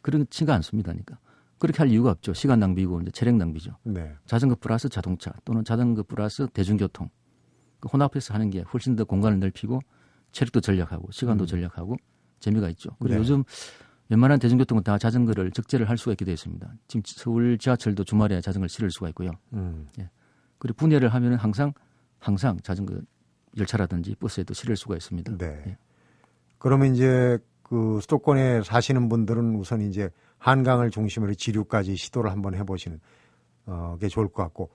[0.00, 0.92] 그렇지가 않습니다.
[0.92, 1.18] 그러니까
[1.58, 2.32] 그렇게 할 이유가 없죠.
[2.34, 3.76] 시간 낭비고 이제 체력 낭비죠.
[3.84, 4.14] 네.
[4.26, 7.08] 자전거 플러스 자동차 또는 자전거 플러스 대중교통
[7.80, 9.80] 그 혼합해서 하는 게 훨씬 더 공간을 넓히고
[10.32, 11.96] 체력도 절약하고 시간도 절약하고
[12.40, 12.90] 재미가 있죠.
[12.98, 13.20] 그리고 네.
[13.20, 13.44] 요즘
[14.08, 16.74] 웬만한 대중교통은 다 자전거를 적재를 할 수가 있게 되어 있습니다.
[16.86, 19.32] 지금 서울 지하철도 주말에 자전거를 실을 수가 있고요.
[19.52, 19.88] 음.
[20.58, 21.72] 그리고 분해를 하면은 항상
[22.18, 23.00] 항상 자전거
[23.56, 25.36] 열차라든지 버스에도 실을 수가 있습니다.
[25.36, 25.62] 네.
[25.66, 25.78] 예.
[26.58, 33.00] 그러면 이제 그 수도권에 사시는 분들은 우선 이제 한강을 중심으로 지류까지 시도를 한번 해보시는
[33.66, 34.70] 어, 게 좋을 것 같고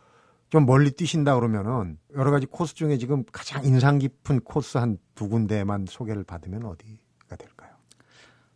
[0.50, 5.30] 좀 멀리 뛰신다 그러면은 여러 가지 코스 중에 지금 가장 인상 깊은 코스 한 두
[5.30, 7.72] 군데만 소개를 받으면 어디가 될까요?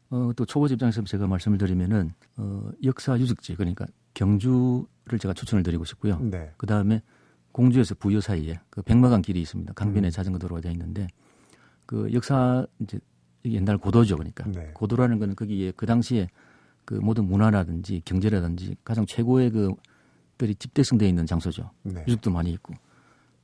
[0.09, 5.85] 어, 또 초보 입장에서 제가 말씀을 드리면은 어, 역사 유적지 그러니까 경주를 제가 추천을 드리고
[5.85, 6.19] 싶고요.
[6.19, 6.51] 네.
[6.57, 7.01] 그 다음에
[7.51, 9.71] 공주에서 부여 사이에 그 백마강 길이 있습니다.
[9.71, 9.73] 음.
[9.73, 11.07] 강변에 자전거 도로가 되어 있는데
[11.85, 12.99] 그 역사 이제
[13.45, 14.71] 옛날 고도죠, 그러니까 네.
[14.73, 16.29] 고도라는 거는 거기에 그 당시에
[16.87, 21.69] 그 모든 문화라든지 경제라든지 가장 최고의 그들이 집대성되어 있는 장소죠.
[21.83, 22.01] 네.
[22.07, 22.73] 유적도 많이 있고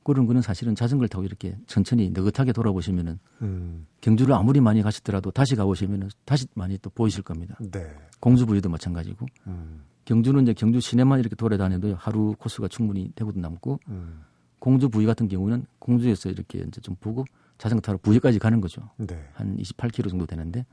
[0.02, 3.86] 그런 거는 사실은 자전거를 타고 이렇게 천천히 느긋하게 돌아보시면은 음.
[4.00, 7.54] 경주를 아무리 많이 가시더라도 다시 가보시면은 다시 많이 또 보이실 겁니다.
[7.60, 7.94] 네.
[8.18, 9.84] 공주 부위도 마찬가지고 음.
[10.06, 14.22] 경주는 이제 경주 시내만 이렇게 돌아다녀도 하루 코스가 충분히 되고도 남고 음.
[14.58, 17.26] 공주 부위 같은 경우는 공주에서 이렇게 이제 좀 보고
[17.58, 18.88] 자전거 타러 부위까지 가는 거죠.
[18.96, 19.22] 네.
[19.34, 20.64] 한 28km 정도 되는데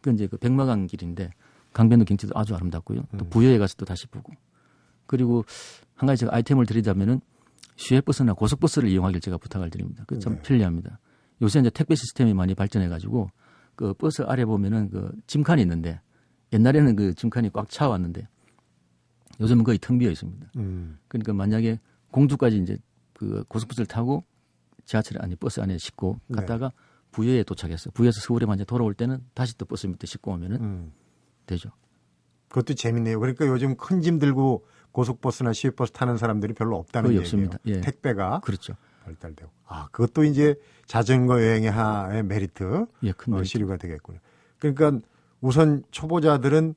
[0.00, 1.30] 그 이제 그 백마강 길인데
[1.76, 3.02] 강변도 경치도 아주 아름답고요.
[3.18, 3.28] 또 음.
[3.28, 4.32] 부여에 가서 또 다시 보고.
[5.06, 5.44] 그리고
[5.94, 7.20] 한 가지 제가 아이템을 드리자면은
[7.76, 10.04] 시외버스나 고속버스를 이용하길 제가 부탁을 드립니다.
[10.06, 10.42] 그참 네.
[10.42, 10.98] 편리합니다.
[11.42, 13.28] 요새 이제 택배 시스템이 많이 발전해 가지고
[13.74, 16.00] 그 버스 아래 보면은 그 짐칸이 있는데
[16.54, 18.26] 옛날에는 그 짐칸이 꽉 차 왔는데
[19.38, 20.52] 요즘은 거의 텅 비어 있습니다.
[20.56, 20.98] 음.
[21.08, 21.78] 그러니까 만약에
[22.10, 22.78] 공주까지 이제
[23.12, 24.24] 그 고속버스를 타고
[24.86, 26.36] 지하철 아니 버스 안에 싣고 네.
[26.36, 26.74] 갔다가 네.
[27.10, 27.92] 부여에 도착했어요.
[27.92, 30.92] 부여에서 서울에 만약 돌아올 때는 다시 또 버스 밑에 싣고 오면은 음.
[31.46, 31.70] 되죠.
[32.48, 33.18] 그것도 재밌네요.
[33.20, 37.50] 그러니까 요즘 큰 짐 들고 고속버스나 시외버스 타는 사람들이 별로 없다는 얘기예요.
[37.66, 37.80] 예.
[37.80, 38.74] 택배가 그렇죠.
[39.04, 39.50] 발달되고.
[39.66, 40.54] 아, 그것도 이제
[40.86, 44.18] 자전거 여행의 하나의 메리트 예, 큰 어, 시류가 되겠군요.
[44.58, 44.98] 그러니까
[45.40, 46.74] 우선 초보자들은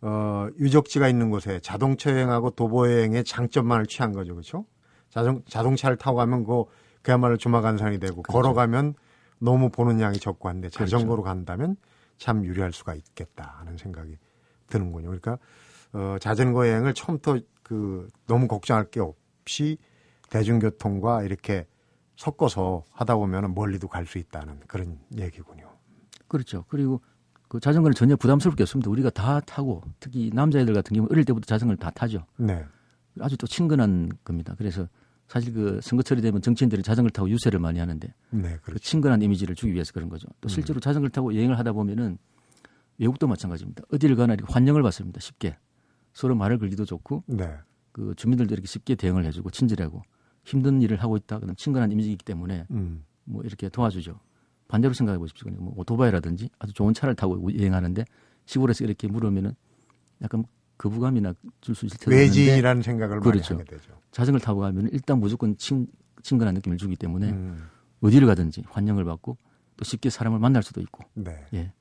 [0.00, 4.34] 어, 유적지가 있는 곳에 자동차 여행하고 도보 여행의 장점만을 취한 거죠.
[4.34, 4.64] 그렇죠?
[5.10, 6.64] 자동, 자동차를 타고 가면 그,
[7.02, 8.32] 그야말로 주마간산이 되고 그렇죠.
[8.32, 8.94] 걸어가면
[9.38, 10.78] 너무 보는 양이 적고 한데 그렇죠.
[10.90, 11.34] 자전거로 그렇죠.
[11.36, 11.76] 간다면
[12.22, 14.16] 참 유리할 수가 있겠다 하는 생각이
[14.68, 15.06] 드는군요.
[15.08, 15.38] 그러니까
[15.92, 19.76] 어, 자전거 여행을 처음부터 그 너무 걱정할 게 없이
[20.30, 21.66] 대중교통과 이렇게
[22.16, 25.68] 섞어서 하다 보면 멀리도 갈 수 있다는 그런 얘기군요.
[26.28, 26.64] 그렇죠.
[26.68, 27.00] 그리고
[27.48, 28.88] 그 자전거는 전혀 부담스럽게 없습니다.
[28.88, 32.24] 우리가 다 타고 특히 남자애들 같은 경우 어릴 때부터 자전거를 다 타죠.
[32.36, 32.64] 네.
[33.20, 34.54] 아주 또 친근한 겁니다.
[34.56, 34.86] 그래서
[35.32, 38.72] 사실 그 선거철이 되면 정치인들이 자전거를 타고 유세를 많이 하는데 네, 그 그렇죠.
[38.72, 40.28] 그 친근한 이미지를 주기 위해서 그런 거죠.
[40.42, 40.50] 또 음.
[40.50, 40.80] 실제로 음.
[40.80, 42.18] 자전거를 타고 여행을 하다 보면은
[42.98, 43.82] 외국도 마찬가지입니다.
[43.90, 45.20] 어디를 가나 이렇게 환영을 받습니다.
[45.20, 45.56] 쉽게
[46.12, 47.50] 서로 말을 걸기도 좋고 네.
[47.92, 50.02] 그 주민들도 이렇게 쉽게 대응을 해주고 친절하고
[50.44, 53.02] 힘든 일을 하고 있다 그런 친근한 이미지이기 때문에 음.
[53.24, 54.20] 뭐 이렇게 도와주죠.
[54.68, 55.50] 반대로 생각해 보십시오.
[55.52, 58.04] 뭐 오토바이라든지 아주 좋은 차를 타고 여행하는데
[58.44, 59.54] 시골에서 이렇게 물으면은
[60.20, 60.44] 약간
[60.78, 63.54] 거부감이나 줄 수 있을 텐데 외지인이라는 생각을 그렇죠.
[63.54, 63.92] 많이 하게 되죠.
[64.10, 65.86] 자전거를 타고 가면 일단 무조건 친,
[66.22, 67.68] 친근한 느낌을 주기 때문에 음.
[68.00, 69.36] 어디를 가든지 환영을 받고
[69.76, 71.46] 또 쉽게 사람을 만날 수도 있고 네.
[71.54, 71.72] 예.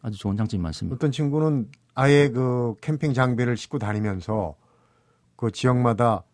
[0.00, 0.94] 아주 좋은 장점이 많습니다.
[0.94, 4.54] 어떤 친구는 아예 그 캠핑 장비를 싣고 다니면서
[5.36, 6.24] 그 지역마다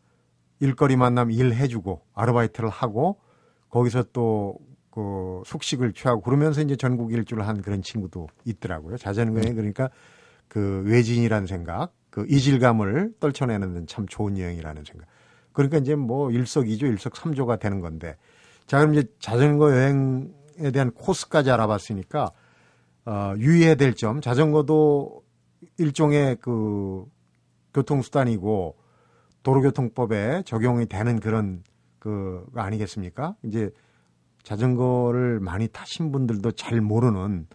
[0.60, 3.18] 일거리 만남 일해주고 아르바이트를 하고
[3.70, 4.58] 거기서 또
[4.94, 8.96] 그 숙식을 취하고 그러면서 이제 전국 일주를 한 그런 친구도 있더라고요.
[8.96, 9.56] 자전거에 음.
[9.56, 9.90] 그러니까
[10.48, 15.07] 그 외진이라는 생각, 그 이질감을 떨쳐내는 참 좋은 여행이라는 생각.
[15.52, 18.16] 그러니까 이제 뭐 일석이조, 일석삼조가 되는 건데
[18.66, 22.30] 자 그럼 이제 자전거 여행에 대한 코스까지 알아봤으니까
[23.07, 25.22] 어, 유의해야 될 점, 자전거도
[25.78, 27.04] 일종의 그
[27.74, 28.76] 교통수단이고
[29.42, 31.62] 도로교통법에 적용이 되는 그런
[31.98, 33.35] 그 아니겠습니까?
[33.42, 33.70] 이제
[34.42, 37.46] 자전거를 많이 타신 분들도 잘 모르는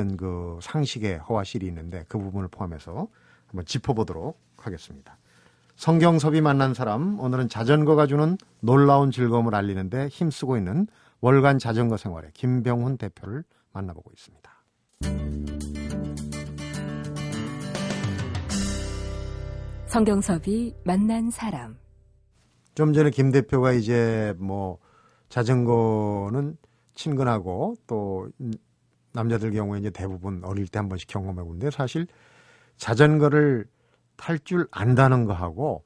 [0.00, 3.08] 어떤 그 상식의 허와실이 있는데 그 부분을 포함해서
[3.46, 5.18] 한번 짚어보도록 하겠습니다.
[5.76, 10.86] 성경섭이 만난 사람 오늘은 자전거가 주는 놀라운 즐거움을 알리는데 힘쓰고 있는
[11.20, 14.50] 월간 자전거 생활의 김병훈 대표를 만나보고 있습니다.
[19.86, 21.76] 성경섭이 만난 사람.
[22.74, 24.78] 좀 전에 김 대표가 이제 뭐
[25.28, 26.56] 자전거는
[26.94, 28.28] 친근하고 또
[29.12, 32.06] 남자들 경우에 이제 대부분 어릴 때 한 번씩 경험해 보는데 사실
[32.76, 33.66] 자전거를
[34.16, 35.84] 탈 줄 안다는 거하고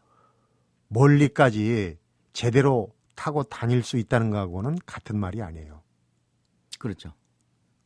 [0.88, 1.96] 멀리까지
[2.32, 5.82] 제대로 타고 다닐 수 있다는 거하고는 같은 말이 아니에요.
[6.78, 7.12] 그렇죠.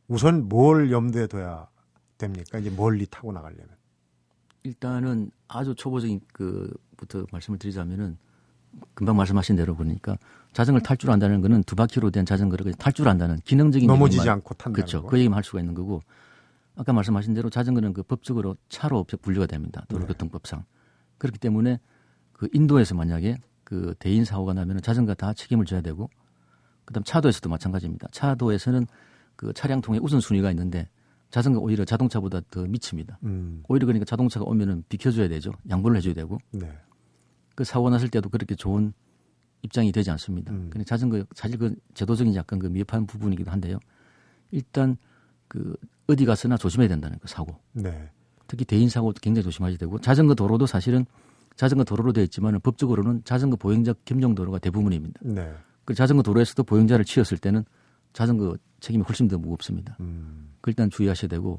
[0.07, 1.69] 우선 뭘 염두에 둬야
[2.17, 2.57] 됩니까?
[2.57, 3.69] 이제 멀리 타고 나가려면.
[4.63, 8.17] 일단은 아주 초보적인 그부터 말씀을 드리자면은
[8.93, 10.17] 금방 말씀하신 대로 보니까
[10.53, 14.35] 자전거를 탈 줄 안다는 거는 두 바퀴로 된 자전거를 탈 줄 안다는 기능적인 넘어지지 얘기만,
[14.37, 15.03] 않고 탄다는 그렇죠.
[15.03, 15.09] 거.
[15.09, 16.01] 그 얘기만 할 수가 있는 거고
[16.75, 19.85] 아까 말씀하신 대로 자전거는 그 법적으로 차로 분류가 됩니다.
[19.89, 20.59] 도로교통법상.
[20.59, 20.65] 네.
[21.17, 21.79] 그렇기 때문에
[22.33, 26.09] 그 인도에서 만약에 그 대인 사고가 나면은 자전거 다 책임을 져야 되고
[26.85, 28.07] 그다음 차도에서도 마찬가지입니다.
[28.11, 28.87] 차도에서는
[29.35, 30.87] 그 차량 통에 우선 순위가 있는데
[31.29, 33.19] 자전거 오히려 자동차보다 더 미칩니다.
[33.23, 33.63] 음.
[33.67, 35.51] 오히려 그러니까 자동차가 오면은 비켜줘야 되죠.
[35.69, 36.39] 양보를 해줘야 되고.
[36.51, 36.71] 네.
[37.59, 38.93] 그 사고 났을 때도 그렇게 좋은
[39.63, 40.53] 입장이 되지 않습니다.
[40.53, 40.69] 음.
[40.69, 43.79] 근데 자전거 사실 그 제도적인 약간 그 미흡한 부분이기도 한데요.
[44.51, 44.95] 일단
[45.49, 45.75] 그
[46.07, 47.57] 어디 가서나 조심해야 된다는 거 사고.
[47.73, 48.09] 네.
[48.47, 51.05] 특히 대인 사고도 굉장히 조심하셔야 되고 자전거 도로도 사실은
[51.57, 55.19] 자전거 도로로 되어 있지만 법적으로는 자전거 보행자 겸용 도로가 대부분입니다.
[55.25, 55.53] 네.
[55.83, 57.65] 그 자전거 도로에서도 보행자를 치었을 때는
[58.13, 59.97] 자전거 책임이 훨씬 더 무겁습니다.
[59.99, 60.53] 음.
[60.61, 61.57] 그 일단 주의하셔야 되고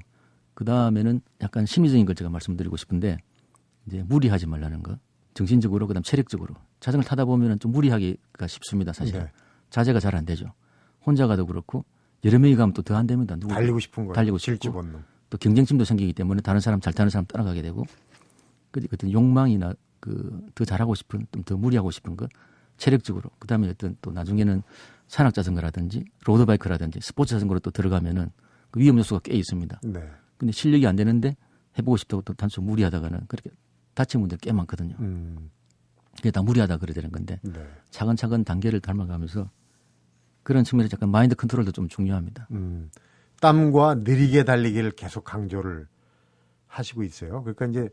[0.55, 3.19] 그 다음에는 약간 심리적인 걸 제가 말씀드리고 싶은데
[3.87, 4.99] 이제 무리하지 말라는 거.
[5.35, 8.93] 정신적으로 그다음 체력적으로 자전거 타다 보면은 좀 무리하기가 쉽습니다.
[8.93, 9.31] 사실 네.
[9.71, 10.47] 자제가 잘 안 되죠.
[11.05, 11.85] 혼자 가도 그렇고
[12.25, 13.37] 여러 명이 가면 또 더 안 됩니다.
[13.37, 14.83] 누구 달리고 싶은 거 달리고 싶고
[15.31, 17.85] 또 경쟁심도 생기기 때문에 다른 사람 잘 타는 사람 따라가게 되고
[18.71, 22.29] 그 어떤 욕망이나 그 더 잘하고 싶은 좀 더 무리하고 싶은 것
[22.79, 24.63] 체력적으로 그다음에 어떤 또 나중에는
[25.09, 28.31] 산악 자전거라든지 road bike라든지 스포츠 자전거로 또 들어가면은
[28.71, 29.81] 그 위험 요소가 꽤 있습니다.
[29.85, 30.03] 네.
[30.39, 31.37] 근데 실력이 안 되는데
[31.79, 33.51] 해보고 싶다고 또 단순 무리하다가는 그렇게
[33.95, 34.97] 다친 분들 꽤 많거든요.
[35.01, 35.51] 음.
[36.17, 37.67] 그게 다 무리하다 그래야 되는 건데 네.
[37.91, 39.51] 차근차근 단계를 밟아가면서
[40.43, 42.49] 그런 측면에서 약간 마인드 컨트롤도 좀 중요합니다.
[42.51, 42.91] 음.
[43.41, 45.87] 땀과 느리게 달리기를 계속 강조를
[46.67, 47.43] 하시고 있어요.
[47.43, 47.89] 그러니까 이제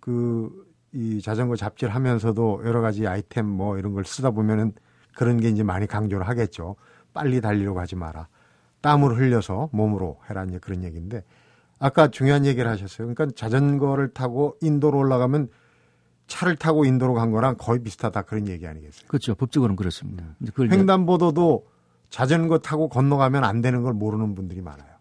[0.00, 4.72] 그 이 자전거 잡지를 하면서도 여러 가지 아이템 뭐 이런 걸 쓰다 보면은
[5.16, 6.76] 그런 게 이제 많이 강조를 하겠죠.
[7.14, 8.28] 빨리 달리려고 하지 마라.
[8.82, 11.24] 땀을 흘려서 몸으로 해라 이제 그런 얘기인데
[11.82, 13.12] 아까 중요한 얘기를 하셨어요.
[13.12, 15.48] 그러니까 자전거를 타고 인도로 올라가면
[16.28, 19.08] 차를 타고 인도로 간 거랑 거의 비슷하다 그런 얘기 아니겠어요?
[19.08, 19.34] 그렇죠.
[19.34, 20.24] 법적으로는 그렇습니다.
[20.38, 20.70] 음.
[20.70, 21.66] 횡단보도도
[22.08, 24.92] 자전거 타고 건너가면 안 되는 걸 모르는 분들이 많아요.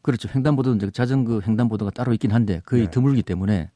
[0.00, 0.28] 그렇죠.
[0.32, 2.90] 횡단보도는 이제 자전거 횡단보도가 따로 있긴 한데 거의 네.
[2.90, 3.70] 드물기 때문에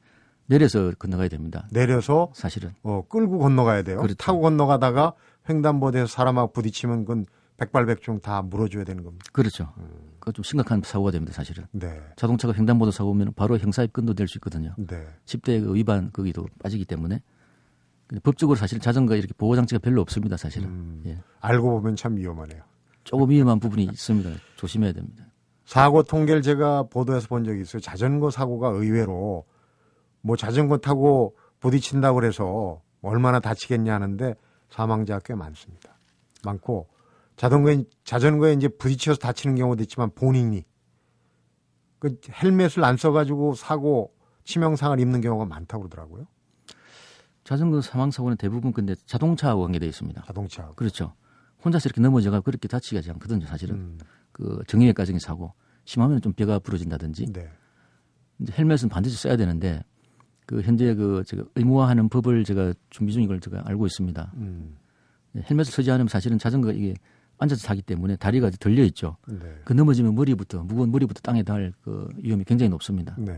[0.45, 1.67] 내려서 건너가야 됩니다.
[1.71, 3.97] 내려서 사실은 어 끌고 건너가야 돼요.
[3.97, 4.15] 그렇죠.
[4.15, 5.13] 타고 건너가다가
[5.49, 7.25] 횡단보도에서 사람하고 부딪히면 그건
[7.57, 9.25] 백발백중 다 물어줘야 되는 겁니다.
[9.33, 9.73] 그렇죠.
[9.77, 9.89] 음.
[10.19, 11.65] 그거 좀 심각한 사고가 됩니다, 사실은.
[11.71, 11.99] 네.
[12.15, 14.75] 자동차가 횡단보도 사고면 바로 형사 입건도 될 수 있거든요.
[14.77, 15.07] 네.
[15.25, 17.21] 10대 그 위반 거기도 빠지기 때문에
[18.23, 20.69] 법적으로 사실 자전거 이렇게 보호 장치가 별로 없습니다, 사실은.
[20.69, 21.03] 음.
[21.07, 21.17] 예.
[21.41, 22.61] 알고 보면 참 위험하네요.
[23.03, 24.29] 조금 위험한 부분이 있습니다.
[24.57, 25.25] 조심해야 됩니다.
[25.65, 27.81] 사고 통계를 제가 보도해서 본 적이 있어요.
[27.81, 29.45] 자전거 사고가 의외로
[30.21, 34.35] 뭐 자전거 타고 부딪힌다고 그래서 얼마나 다치겠냐 하는데
[34.69, 35.97] 사망자가 꽤 많습니다.
[36.43, 36.87] 많고
[37.37, 40.65] 자전거에 자전거에 이제 부딪혀서 다치는 경우도 있지만 본인이
[41.99, 46.27] 그 헬멧을 안 써가지고 사고 치명상을 입는 경우가 많다고 그러더라고요.
[47.43, 50.21] 자전거 사망 사고는 대부분 근데 자동차하고 관계되어 있습니다.
[50.25, 50.71] 자동차.
[50.75, 51.13] 그렇죠.
[51.63, 53.75] 혼자서 이렇게 넘어져가 그렇게 다치지 가 않거든요, 사실은.
[53.75, 53.97] 음.
[54.31, 55.53] 그 정형외과적인 사고
[55.85, 57.31] 심하면 좀 뼈가 부러진다든지.
[57.31, 57.49] 네.
[58.39, 59.83] 이제 헬멧은 반드시 써야 되는데
[60.45, 64.31] 그 현재 그 제가 의무화하는 법을 제가 준비 중인 걸 제가 알고 있습니다.
[64.35, 64.75] 음.
[65.35, 66.95] 헬멧을 쓰지 않으면 사실은 자전거 이게
[67.37, 69.17] 앉아서 타기 때문에 다리가 들려 있죠.
[69.27, 69.39] 네.
[69.63, 73.15] 그 넘어지면 머리부터 무거운 머리부터 땅에 닿을 그 위험이 굉장히 높습니다.
[73.17, 73.37] 네.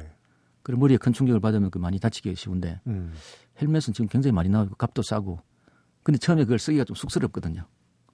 [0.61, 3.13] 그리고 머리에 큰 충격을 받으면 그 많이 다치기 쉬운데 음.
[3.61, 5.39] 헬멧은 지금 굉장히 많이 나오고 값도 싸고
[6.03, 7.65] 근데 처음에 그걸 쓰기가 좀 쑥스럽거든요.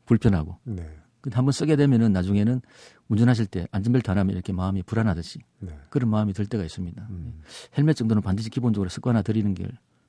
[0.05, 0.57] 불편하고.
[0.63, 0.85] 네.
[1.21, 2.61] 근데 한번 쓰게 되면은 나중에는
[3.07, 5.75] 운전하실 때 안전벨트 안 하면 이렇게 마음이 불안하듯이 네.
[5.89, 7.07] 그런 마음이 들 때가 있습니다.
[7.09, 7.41] 음.
[7.77, 9.67] 헬멧 정도는 반드시 기본적으로 습관화 드리는 게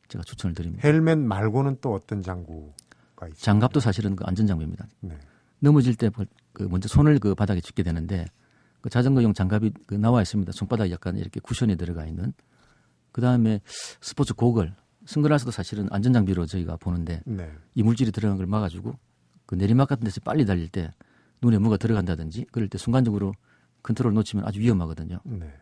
[0.09, 0.87] 제가 추천을 드립니다.
[0.87, 3.35] 헬멧 말고는 또 어떤 장구가 있어요?
[3.39, 4.87] 장갑도 사실은 그 안전 장비입니다.
[5.01, 5.19] 네.
[5.61, 6.27] 넘어질 때그
[6.71, 8.27] 먼저 손을 그 바닥에 짚게 되는데
[8.81, 10.53] 그 자전거용 장갑이 그 나와 있습니다.
[10.53, 12.33] 손바닥에 약간 이렇게 쿠션이 들어가 있는.
[13.13, 13.61] 그 다음에
[14.01, 14.75] 스포츠 고글,
[15.07, 17.51] 승근라스도 사실은 안전장비로 저희가 보는데 네.
[17.75, 18.95] 이물질이 들어간 걸 막아주고
[19.47, 20.93] 그 내리막 같은 데서 빨리 달릴 때
[21.41, 23.33] 눈에 뭐가 들어간다든지 그럴 때 순간적으로
[23.83, 25.21] 컨트롤 놓치면 아주 위험하거든요.
[25.25, 25.53] 네.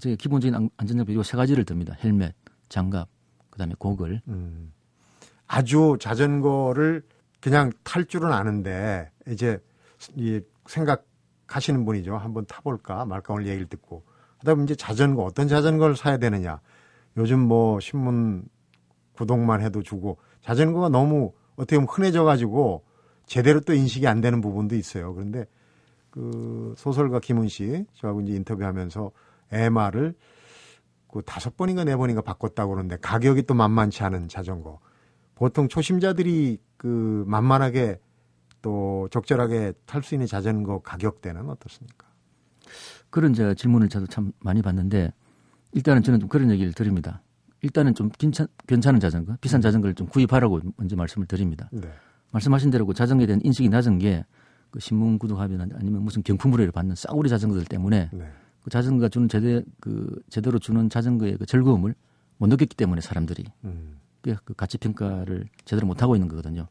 [0.00, 1.96] 저희 기본적인 안전장비 이세 가지를 듭니다.
[2.02, 2.34] 헬멧,
[2.68, 3.08] 장갑,
[3.50, 4.20] 그다음에 고글.
[4.28, 4.72] 음.
[5.46, 7.02] 아주 자전거를
[7.40, 9.58] 그냥 탈 줄은 아는데 이제
[10.14, 12.16] 이 생각하시는 분이죠.
[12.16, 14.04] 한번 타볼까 말까 오늘 얘기를 듣고
[14.38, 16.60] 하다 보면 이제 자전거 어떤 자전거를 사야 되느냐.
[17.16, 18.44] 요즘 뭐 신문
[19.12, 22.84] 구독만 해도 주고 자전거가 너무 어떻게 보면 흔해져 가지고
[23.24, 25.14] 제대로 또 인식이 안 되는 부분도 있어요.
[25.14, 25.46] 그런데
[26.10, 29.10] 그 소설가 김은 씨 저하고 이제 인터뷰하면서
[29.52, 30.14] MR을
[31.08, 34.78] 그 다섯 번인가 네 번인가 바꿨다고 그러는데 가격이 또 만만치 않은 자전거.
[35.34, 38.00] 보통 초심자들이 그 만만하게
[38.62, 42.06] 또 적절하게 탈 수 있는 자전거 가격대는 어떻습니까?
[43.10, 45.12] 그런 제 질문을 저도 참 많이 받는데
[45.72, 47.22] 일단은 저는 좀 그런 얘기를 드립니다.
[47.62, 49.62] 일단은 좀 괜찮, 괜찮은 자전거, 비싼 음.
[49.62, 51.68] 자전거를 좀 구입하라고 먼저 말씀을 드립니다.
[51.72, 51.88] 네.
[52.32, 54.24] 말씀하신 대로 그 자전거에 대한 인식이 낮은 게
[54.76, 58.30] 그 신문 구독하면 아니면 무슨 경품으로 받는 싸구리 자전거들 때문에 네.
[58.62, 61.94] 그 자전거가 주는 제대 그 제대로 주는 자전거의 그 즐거움을
[62.36, 63.98] 못 느꼈기 때문에 사람들이 음.
[64.44, 66.66] 그 가치 평가를 제대로 못 하고 있는 거거든요.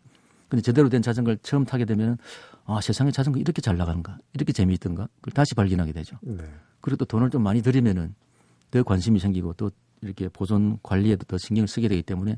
[0.49, 2.17] 근데 제대로 된 자전거를 처음 타게 되면
[2.65, 6.17] 아 세상에 자전거 이렇게 잘 나가는가 이렇게 재미있던가 그걸 다시 발견하게 되죠.
[6.21, 6.43] 네.
[6.81, 8.13] 그리고 또 돈을 좀 많이 들이면은
[8.71, 12.37] 더 관심이 생기고 또 이렇게 보존 관리에도 더 신경을 쓰게 되기 때문에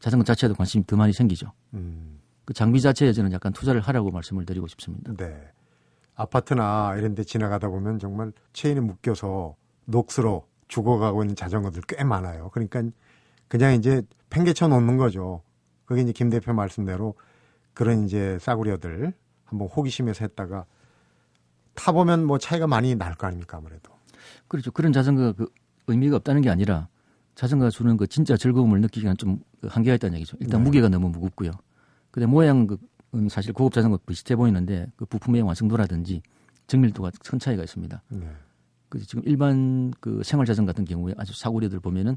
[0.00, 1.52] 자전거 자체에도 관심이 더 많이 생기죠.
[1.74, 2.20] 음.
[2.44, 5.12] 그 장비 자체에 저는 약간 투자를 하라고 말씀을 드리고 싶습니다.
[5.16, 5.50] 네.
[6.14, 12.50] 아파트나 이런 데 지나가다 보면 정말 체인에 묶여서 녹슬어 죽어가고 있는 자전거들 꽤 많아요.
[12.52, 12.82] 그러니까
[13.52, 15.42] 그냥 이제 팽개쳐 놓는 거죠.
[15.84, 17.16] 그게 이제 김 대표 말씀대로
[17.74, 19.12] 그런 이제 싸구려들
[19.44, 20.64] 한번 호기심에서 했다가
[21.74, 23.92] 타보면 뭐 차이가 많이 날 거 아닙니까 아무래도.
[24.48, 24.70] 그렇죠.
[24.70, 25.52] 그런 자전거가 그
[25.86, 26.88] 의미가 없다는 게 아니라
[27.34, 30.38] 자전거가 주는 그 진짜 즐거움을 느끼기 위한 좀그 한계가 있다는 얘기죠.
[30.40, 30.64] 일단 네.
[30.64, 31.50] 무게가 너무 무겁고요.
[32.10, 32.68] 근데 모양은
[33.28, 36.22] 사실 고급 자전거 비슷해 보이는데 그 부품의 완성도라든지
[36.68, 38.02] 정밀도가 큰 차이가 있습니다.
[38.12, 38.30] 네.
[38.88, 42.16] 그 지금 일반 그 생활 자전거 같은 경우에 아주 사고리들 보면은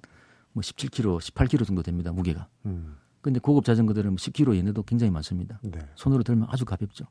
[0.55, 2.47] 뭐 17kg, 18kg 정도 됩니다 무게가.
[2.65, 2.95] 음.
[3.21, 5.59] 근데 고급 자전거들은 10kg 뭐 이내도 굉장히 많습니다.
[5.63, 5.79] 네.
[5.95, 7.05] 손으로 들면 아주 가볍죠.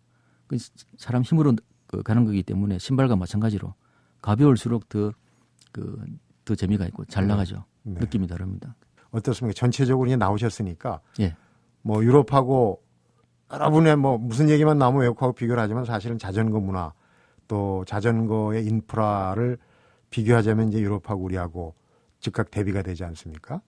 [0.46, 0.56] 그
[0.96, 1.54] 사람 힘으로
[1.86, 3.74] 그 가는 거기 때문에 신발과 마찬가지로
[4.22, 5.12] 가벼울수록 더
[5.72, 7.64] 그더 재미가 있고 잘 나가죠.
[7.82, 8.00] 네.
[8.00, 8.74] 느낌이 다릅니다.
[9.10, 9.54] 어떻습니까?
[9.54, 11.36] 전체적으로 이제 나오셨으니까 예.
[11.82, 12.82] 뭐 유럽하고
[13.52, 16.92] 여러분의 뭐 무슨 얘기만 나오면 외국하고 비교를 하지만 사실은 자전거 문화
[17.46, 19.58] 또 자전거의 인프라를
[20.10, 21.74] 비교하자면 이제 유럽하고 우리하고
[22.24, 23.60] 즉각 대비가 되지 않습니까?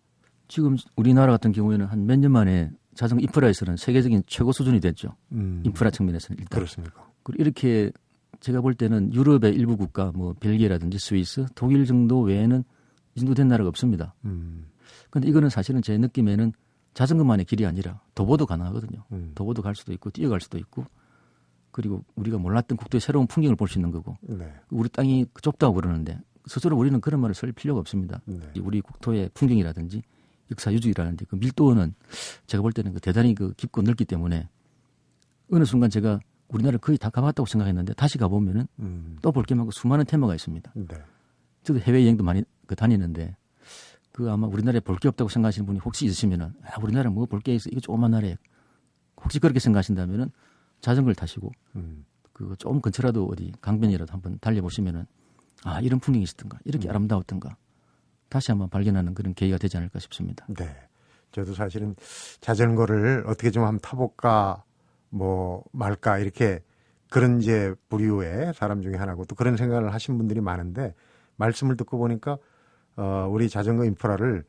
[0.49, 5.15] 지금 우리나라 같은 경우에는 한 몇 년 만에 자전거 인프라에서는 세계적인 최고 수준이 됐죠.
[5.33, 6.57] 음, 인프라 측면에서는 일단.
[6.59, 7.11] 그렇습니까?
[7.23, 7.93] 그리고 이렇게
[8.41, 12.65] 제가 볼 때는 유럽의 일부 국가, 뭐 벨기에라든지 스위스, 독일 정도 외에는
[13.15, 14.15] 이 정도 된 나라가 없습니다.
[14.25, 14.67] 음,
[15.11, 16.53] 근데 이거는 사실은 제 느낌에는
[16.95, 19.05] 자전거만의 길이 아니라 도보도 가능하거든요.
[19.13, 19.33] 음.
[19.35, 20.85] 도보도 갈 수도 있고 뛰어갈 수도 있고
[21.71, 26.19] 그리고 우리가 몰랐던 국도의 새로운 풍경을 볼 수 있는 거고 네, 우리 땅이 좁다고 그러는데
[26.47, 28.21] 스스로 우리는 그런 말을 쓸 필요가 없습니다.
[28.25, 28.39] 네.
[28.61, 30.03] 우리 국토의 풍경이라든지
[30.51, 31.95] 역사 유적이라든지 그 밀도는
[32.47, 34.49] 제가 볼 때는 그 대단히 그 깊고 넓기 때문에
[35.51, 40.35] 어느 순간 제가 우리나라를 거의 다 가봤다고 생각했는데 다시 가보면은 음, 또볼게 많고 수많은 테마가
[40.35, 40.73] 있습니다.
[40.75, 40.87] 네.
[41.65, 43.37] 저도 해외 여행도 많이 그 다니는데
[44.13, 47.55] 그 아마 우리나라에 볼 게 없다고 생각하시는 분이 혹시 있으시면은 아, 우리나라 뭐 볼 게
[47.57, 48.37] 있어 이거 조그만 나라에
[49.21, 50.31] 혹시 그렇게 생각하신다면은
[50.81, 55.07] 자전거를 타시고 음, 그 조금 근처라도 어디 강변이라도 한번 달려보시면은
[55.67, 57.57] 아 이런 풍경이 있었던가 이렇게 아름다웠던가
[58.29, 60.47] 다시 한번 발견하는 그런 계기가 되지 않을까 싶습니다.
[60.49, 60.69] 네.
[61.33, 61.97] 저도 사실은
[62.41, 64.63] 자전거를 어떻게 좀 한번 타볼까
[65.11, 66.61] 뭐 말까 이렇게
[67.11, 70.95] 그런 이제 부류의 사람 중에 하나고 또 그런 생각을 하신 분들이 많은데
[71.35, 72.39] 말씀을 듣고 보니까
[72.97, 74.45] 어, 우리 자전거 인프라를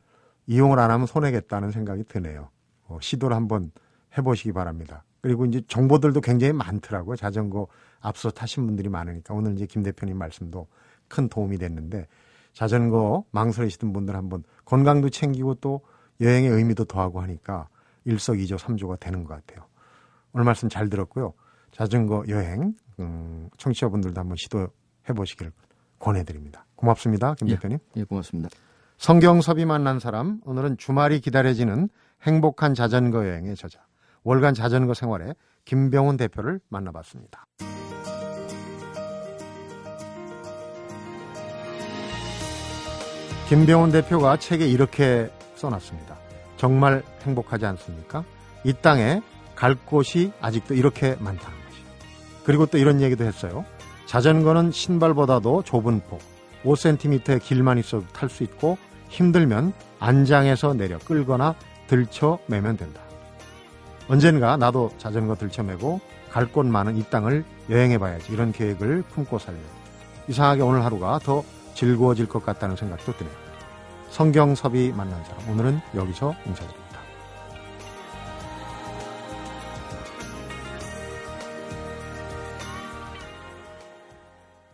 [0.46, 2.48] 이용을 안 하면 손해겠다는 생각이 드네요.
[2.84, 3.72] 어, 시도를 한번
[4.16, 5.04] 해보시기 바랍니다.
[5.20, 7.16] 그리고 이제 정보들도 굉장히 많더라고요.
[7.16, 7.66] 자전거
[8.00, 10.68] 앞서 타신 분들이 많으니까 오늘 이제 김 대표님 말씀도
[11.08, 12.06] 큰 도움이 됐는데
[12.52, 15.80] 자전거 망설이시던 분들 한번 건강도 챙기고 또
[16.20, 17.68] 여행의 의미도 더하고 하니까
[18.04, 19.66] 일석이조 삼조가 되는 것 같아요.
[20.32, 21.34] 오늘 말씀 잘 들었고요.
[21.70, 25.52] 자전거 여행 음, 청취자분들도 한번 시도해 보시기를
[25.98, 26.64] 권해드립니다.
[26.74, 27.54] 고맙습니다, 김 예.
[27.54, 27.78] 대표님.
[27.96, 28.48] 예, 고맙습니다.
[28.98, 31.88] 성경섭이 만난 사람 오늘은 주말이 기다려지는
[32.22, 33.80] 행복한 자전거 여행의 저자
[34.24, 37.46] 월간 자전거 생활의 김병훈 대표를 만나봤습니다.
[43.48, 46.16] 김병훈 대표가 책에 이렇게 써놨습니다.
[46.56, 48.24] 정말 행복하지 않습니까?
[48.64, 49.22] 이 땅에
[49.54, 51.82] 갈 곳이 아직도 이렇게 많다는 것이.
[52.44, 53.64] 그리고 또 이런 얘기도 했어요.
[54.06, 56.20] 자전거는 신발보다도 좁은 폭,
[56.64, 58.76] 5cm의 길만 있어도 탈 수 있고
[59.08, 61.54] 힘들면 안장에서 내려 끌거나
[61.86, 63.00] 들쳐 매면 된다.
[64.08, 69.58] 언젠가 나도 자전거 들쳐매고 갈 곳 많은 이 땅을 여행해봐야지 이런 계획을 품고 살려.
[70.28, 71.42] 이상하게 오늘 하루가 더
[71.78, 73.32] 즐거워질 것 같다는 생각도 드네요.
[74.10, 76.87] 성경섭이 만난 사람 오늘은 여기서 인사드립니다.